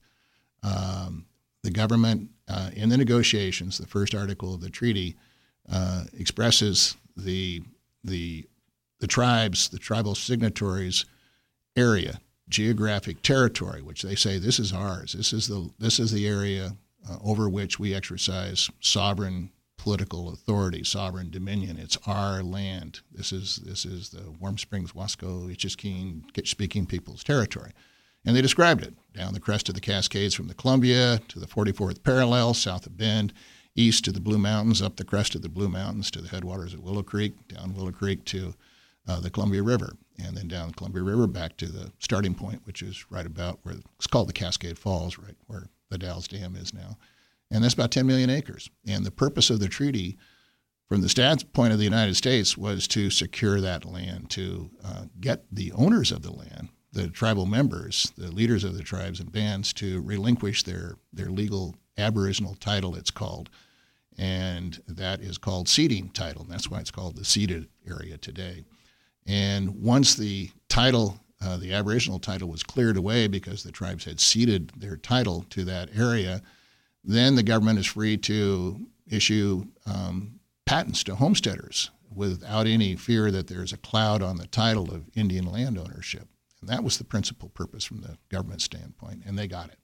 Um, 0.63 1.25
the 1.63 1.71
government, 1.71 2.29
uh, 2.47 2.69
in 2.73 2.89
the 2.89 2.97
negotiations, 2.97 3.77
the 3.77 3.87
first 3.87 4.13
article 4.13 4.53
of 4.53 4.61
the 4.61 4.69
treaty 4.69 5.15
uh, 5.71 6.05
expresses 6.13 6.95
the 7.17 7.63
the 8.03 8.45
the 8.99 9.07
tribes, 9.07 9.67
the 9.69 9.79
tribal 9.79 10.15
signatories' 10.15 11.05
area, 11.75 12.19
geographic 12.47 13.21
territory, 13.21 13.81
which 13.81 14.03
they 14.03 14.15
say 14.15 14.37
this 14.37 14.59
is 14.59 14.71
ours. 14.71 15.13
This 15.13 15.33
is 15.33 15.47
the 15.47 15.69
this 15.79 15.99
is 15.99 16.11
the 16.11 16.27
area 16.27 16.77
uh, 17.09 17.17
over 17.23 17.49
which 17.49 17.79
we 17.79 17.93
exercise 17.93 18.69
sovereign 18.79 19.51
political 19.85 20.29
authority, 20.29 20.83
sovereign 20.83 21.29
dominion. 21.29 21.77
It's 21.77 21.95
our 22.07 22.41
land. 22.41 23.01
This 23.11 23.31
is 23.31 23.57
this 23.57 23.85
is 23.85 24.09
the 24.09 24.31
Warm 24.39 24.57
Springs, 24.57 24.93
Wasco, 24.93 25.47
Ichishkíin 25.55 26.23
speaking 26.47 26.87
people's 26.87 27.23
territory. 27.23 27.71
And 28.25 28.35
they 28.35 28.41
described 28.41 28.81
it 28.81 28.95
down 29.13 29.35
the 29.35 29.39
crest 29.39 29.69
of 29.69 29.75
the 29.75 29.81
Cascades 29.81 30.33
from 30.33 30.47
the 30.47 30.55
Columbia 30.55 31.19
to 31.27 31.37
the 31.37 31.45
44th 31.45 32.01
parallel, 32.01 32.55
south 32.55 32.87
of 32.87 32.97
Bend, 32.97 33.31
east 33.75 34.03
to 34.05 34.11
the 34.11 34.19
Blue 34.19 34.39
Mountains, 34.39 34.81
up 34.81 34.95
the 34.95 35.03
crest 35.03 35.35
of 35.35 35.43
the 35.43 35.49
Blue 35.49 35.69
Mountains 35.69 36.09
to 36.09 36.19
the 36.19 36.29
headwaters 36.29 36.73
of 36.73 36.79
Willow 36.79 37.03
Creek, 37.03 37.47
down 37.47 37.75
Willow 37.75 37.91
Creek 37.91 38.25
to 38.25 38.55
uh, 39.07 39.19
the 39.19 39.29
Columbia 39.29 39.61
River, 39.61 39.93
and 40.17 40.35
then 40.35 40.47
down 40.47 40.69
the 40.69 40.73
Columbia 40.73 41.03
River 41.03 41.27
back 41.27 41.57
to 41.57 41.67
the 41.67 41.91
starting 41.99 42.33
point, 42.33 42.59
which 42.65 42.81
is 42.81 43.05
right 43.11 43.27
about 43.27 43.59
where 43.61 43.75
it's 43.97 44.07
called 44.07 44.29
the 44.29 44.33
Cascade 44.33 44.79
Falls, 44.79 45.19
right 45.19 45.37
where 45.45 45.67
the 45.91 45.99
Dalles 45.99 46.27
Dam 46.27 46.55
is 46.55 46.73
now. 46.73 46.97
And 47.51 47.63
that's 47.63 47.73
about 47.73 47.91
10 47.91 48.07
million 48.07 48.29
acres. 48.29 48.69
And 48.87 49.05
the 49.05 49.11
purpose 49.11 49.49
of 49.49 49.59
the 49.59 49.67
treaty, 49.67 50.17
from 50.89 51.01
the 51.01 51.09
standpoint 51.09 51.73
of 51.73 51.79
the 51.79 51.85
United 51.85 52.15
States, 52.15 52.57
was 52.57 52.87
to 52.89 53.09
secure 53.09 53.61
that 53.61 53.85
land, 53.85 54.29
to 54.31 54.69
uh, 54.83 55.03
get 55.19 55.45
the 55.51 55.71
owners 55.73 56.11
of 56.11 56.21
the 56.21 56.31
land 56.31 56.69
the 56.95 57.09
tribal 57.09 57.45
members, 57.45 58.13
the 58.17 58.31
leaders 58.31 58.63
of 58.63 58.75
the 58.75 58.81
tribes 58.81 59.19
and 59.19 59.31
bands, 59.31 59.73
to 59.73 60.01
relinquish 60.01 60.63
their, 60.63 60.95
their 61.11 61.29
legal 61.29 61.75
aboriginal 61.97 62.55
title, 62.55 62.95
it's 62.95 63.11
called. 63.11 63.49
And 64.17 64.81
that 64.87 65.19
is 65.19 65.37
called 65.37 65.67
ceding 65.67 66.09
title. 66.09 66.43
And 66.43 66.51
that's 66.51 66.71
why 66.71 66.79
it's 66.79 66.91
called 66.91 67.17
the 67.17 67.25
ceded 67.25 67.67
area 67.85 68.17
today. 68.17 68.63
And 69.27 69.81
once 69.81 70.15
the 70.15 70.49
title, 70.69 71.19
uh, 71.41 71.57
the 71.57 71.73
aboriginal 71.73 72.19
title, 72.19 72.47
was 72.47 72.63
cleared 72.63 72.95
away 72.95 73.27
because 73.27 73.61
the 73.61 73.73
tribes 73.73 74.05
had 74.05 74.21
ceded 74.21 74.71
their 74.77 74.95
title 74.95 75.45
to 75.49 75.65
that 75.65 75.89
area, 75.97 76.41
then 77.05 77.35
the 77.35 77.43
government 77.43 77.79
is 77.79 77.85
free 77.85 78.17
to 78.17 78.87
issue 79.07 79.65
um, 79.85 80.39
patents 80.65 81.03
to 81.03 81.15
homesteaders 81.15 81.91
without 82.13 82.65
any 82.65 82.95
fear 82.95 83.29
that 83.31 83.47
there's 83.47 83.73
a 83.73 83.77
cloud 83.77 84.23
on 84.23 84.37
the 84.37 84.47
title 84.47 84.93
of 84.93 85.09
Indian 85.15 85.45
land 85.45 85.77
ownership. 85.77 86.27
And 86.61 86.69
that 86.69 86.83
was 86.83 86.97
the 86.97 87.03
principal 87.03 87.49
purpose 87.49 87.83
from 87.83 88.01
the 88.01 88.17
government 88.29 88.61
standpoint, 88.61 89.23
and 89.25 89.37
they 89.37 89.47
got 89.47 89.69
it. 89.69 89.77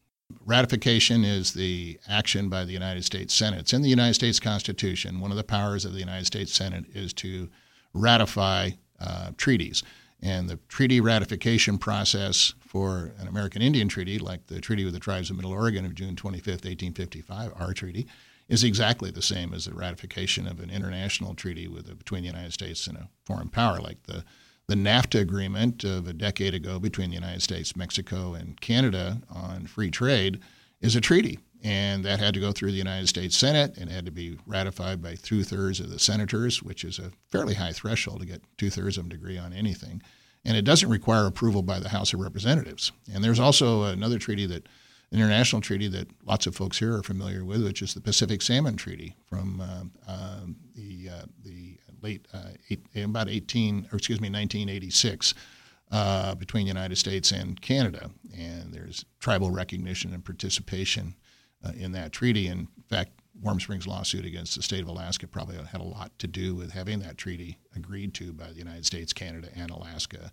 Ratification 0.45 1.25
is 1.25 1.53
the 1.53 1.99
action 2.07 2.49
by 2.49 2.63
the 2.63 2.71
United 2.71 3.03
States 3.03 3.34
Senate. 3.34 3.60
It's 3.60 3.73
in 3.73 3.81
the 3.81 3.89
United 3.89 4.13
States 4.13 4.39
Constitution. 4.39 5.19
One 5.19 5.31
of 5.31 5.38
the 5.38 5.43
powers 5.43 5.84
of 5.84 5.93
the 5.93 5.99
United 5.99 6.25
States 6.25 6.53
Senate 6.53 6.86
is 6.93 7.13
to 7.15 7.49
ratify 7.93 8.71
uh, 8.99 9.31
treaties. 9.38 9.84
And 10.21 10.49
the 10.49 10.57
treaty 10.69 11.01
ratification 11.01 11.77
process 11.77 12.53
for 12.71 13.12
an 13.19 13.27
American 13.27 13.62
Indian 13.62 13.89
treaty, 13.89 14.17
like 14.17 14.47
the 14.47 14.62
Treaty 14.62 14.86
with 14.86 14.93
the 14.93 14.99
Tribes 14.99 15.29
of 15.29 15.36
Middle 15.36 15.51
Oregon 15.51 15.86
of 15.86 15.93
June 15.93 16.15
25, 16.15 16.53
1855, 16.53 17.51
our 17.60 17.73
treaty, 17.73 18.07
is 18.47 18.63
exactly 18.63 19.12
the 19.12 19.21
same 19.21 19.53
as 19.53 19.65
the 19.65 19.73
ratification 19.73 20.47
of 20.47 20.62
an 20.62 20.69
international 20.69 21.36
treaty 21.36 21.67
with, 21.67 21.89
uh, 21.89 21.95
between 21.95 22.21
the 22.21 22.29
United 22.29 22.53
States 22.53 22.88
and 22.88 22.97
a 22.97 23.10
foreign 23.25 23.49
power, 23.49 23.81
like 23.81 24.03
the 24.03 24.23
the 24.67 24.75
NAFTA 24.75 25.19
agreement 25.19 25.84
of 25.84 26.07
a 26.07 26.13
decade 26.13 26.53
ago 26.53 26.79
between 26.79 27.10
the 27.10 27.15
United 27.15 27.41
States, 27.41 27.75
Mexico, 27.75 28.36
and 28.36 28.62
Canada 28.62 29.21
on 29.29 29.67
free 29.67 29.91
trade 29.91 30.39
is 30.79 30.95
a 30.95 31.01
treaty. 31.01 31.39
And 31.62 32.05
that 32.05 32.19
had 32.19 32.34
to 32.36 32.39
go 32.39 32.53
through 32.53 32.71
the 32.71 32.77
United 32.77 33.07
States 33.07 33.36
Senate 33.36 33.75
and 33.77 33.89
had 33.89 34.05
to 34.05 34.12
be 34.12 34.38
ratified 34.45 35.01
by 35.01 35.15
two 35.15 35.43
thirds 35.43 35.81
of 35.81 35.89
the 35.89 35.99
senators, 35.99 36.63
which 36.63 36.86
is 36.86 36.99
a 36.99 37.12
fairly 37.29 37.55
high 37.55 37.73
threshold 37.73 38.21
to 38.21 38.25
get 38.25 38.43
two 38.57 38.69
thirds 38.69 38.97
of 38.97 39.03
them 39.03 39.10
to 39.10 39.17
agree 39.17 39.38
on 39.38 39.51
anything. 39.51 40.01
And 40.43 40.58
it 40.58 40.63
doesn't 40.63 40.89
require 40.89 41.27
approval 41.27 41.62
by 41.62 41.80
the 41.80 41.89
House 41.89 42.13
of 42.13 42.19
Representatives. 42.19 42.91
And 43.13 43.23
there's 43.23 43.39
also 43.39 43.84
another 43.84 44.17
treaty 44.17 44.45
that 44.47 44.67
international 45.12 45.62
treaty 45.62 45.88
that 45.89 46.08
lots 46.25 46.47
of 46.47 46.56
folks 46.56 46.80
here 46.80 46.95
are 46.95 47.04
familiar 47.04 47.43
with, 47.43 47.63
which 47.63 47.82
is 47.82 47.93
the 47.93 48.01
Pacific 48.01 48.41
Salmon 48.41 48.75
Treaty 48.75 49.15
from 49.25 49.62
uh, 49.62 50.12
uh, 50.12 50.39
the 50.73 51.10
uh, 51.10 51.25
the 51.43 51.77
late 52.01 52.27
uh, 52.34 52.49
eight, 52.69 52.82
about 52.95 53.30
18 53.30 53.89
or 53.91 53.97
excuse 53.97 54.19
me 54.19 54.30
1986 54.30 55.34
uh, 55.91 56.36
between 56.36 56.63
the 56.63 56.69
United 56.69 56.97
States 56.97 57.32
and 57.32 57.62
Canada, 57.62 58.10
and 58.36 58.73
there's 58.73 59.06
tribal 59.19 59.51
recognition 59.51 60.13
and 60.13 60.23
participation 60.23 61.15
uh, 61.63 61.71
in 61.75 61.91
that 61.91 62.12
treaty. 62.12 62.47
In 62.47 62.67
fact, 62.89 63.12
Warm 63.41 63.60
Springs 63.60 63.88
lawsuit 63.88 64.25
against 64.25 64.56
the 64.56 64.62
state 64.62 64.82
of 64.82 64.88
Alaska 64.88 65.27
probably 65.27 65.58
had 65.58 65.82
a 65.82 65.86
lot 65.86 66.17
to 66.19 66.27
do 66.27 66.54
with 66.56 66.71
having 66.71 66.99
that 66.99 67.17
treaty 67.17 67.58
agreed 67.75 68.13
to 68.15 68.34
by 68.34 68.47
the 68.47 68.58
United 68.58 68.86
States, 68.86 69.13
Canada, 69.13 69.49
and 69.56 69.71
Alaska. 69.71 70.32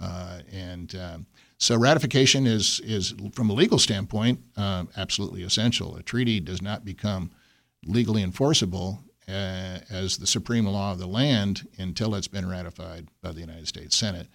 Uh, 0.00 0.40
and 0.52 0.94
um, 0.96 1.26
so 1.58 1.76
ratification 1.76 2.46
is, 2.46 2.80
is, 2.80 3.14
from 3.34 3.50
a 3.50 3.52
legal 3.52 3.78
standpoint, 3.78 4.40
uh, 4.56 4.84
absolutely 4.96 5.42
essential. 5.42 5.96
A 5.96 6.02
treaty 6.02 6.40
does 6.40 6.60
not 6.60 6.84
become 6.84 7.30
legally 7.86 8.22
enforceable 8.22 9.00
uh, 9.28 9.78
as 9.90 10.16
the 10.16 10.26
supreme 10.26 10.66
law 10.66 10.92
of 10.92 10.98
the 10.98 11.06
land 11.06 11.68
until 11.78 12.14
it's 12.14 12.28
been 12.28 12.48
ratified 12.48 13.08
by 13.22 13.32
the 13.32 13.40
United 13.40 13.68
States 13.68 13.96
Senate. 13.96 14.26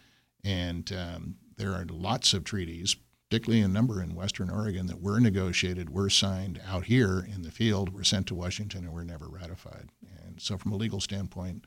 And 0.43 0.91
um, 0.93 1.35
there 1.57 1.73
are 1.73 1.85
lots 1.89 2.33
of 2.33 2.43
treaties, 2.43 2.95
particularly 3.29 3.63
a 3.63 3.67
number 3.67 4.01
in 4.01 4.15
Western 4.15 4.49
Oregon, 4.49 4.87
that 4.87 5.01
were 5.01 5.19
negotiated, 5.19 5.89
were 5.89 6.09
signed 6.09 6.61
out 6.67 6.85
here 6.85 7.27
in 7.33 7.41
the 7.41 7.51
field, 7.51 7.93
were 7.93 8.03
sent 8.03 8.27
to 8.27 8.35
Washington, 8.35 8.85
and 8.85 8.93
were 8.93 9.03
never 9.03 9.27
ratified. 9.27 9.89
And 10.25 10.41
so, 10.41 10.57
from 10.57 10.71
a 10.71 10.77
legal 10.77 11.01
standpoint, 11.01 11.65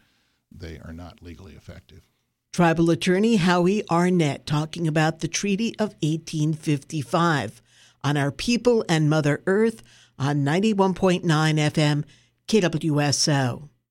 they 0.50 0.78
are 0.84 0.92
not 0.92 1.22
legally 1.22 1.54
effective. 1.54 2.02
Tribal 2.52 2.90
attorney 2.90 3.36
Howie 3.36 3.88
Arnett 3.88 4.44
talking 4.46 4.88
about 4.88 5.20
the 5.20 5.28
Treaty 5.28 5.74
of 5.78 5.94
1855 6.02 7.62
on 8.02 8.16
our 8.16 8.32
people 8.32 8.84
and 8.88 9.08
Mother 9.08 9.42
Earth 9.46 9.82
on 10.18 10.44
91.9 10.44 11.22
FM 11.22 12.04
KWSO. 12.48 13.68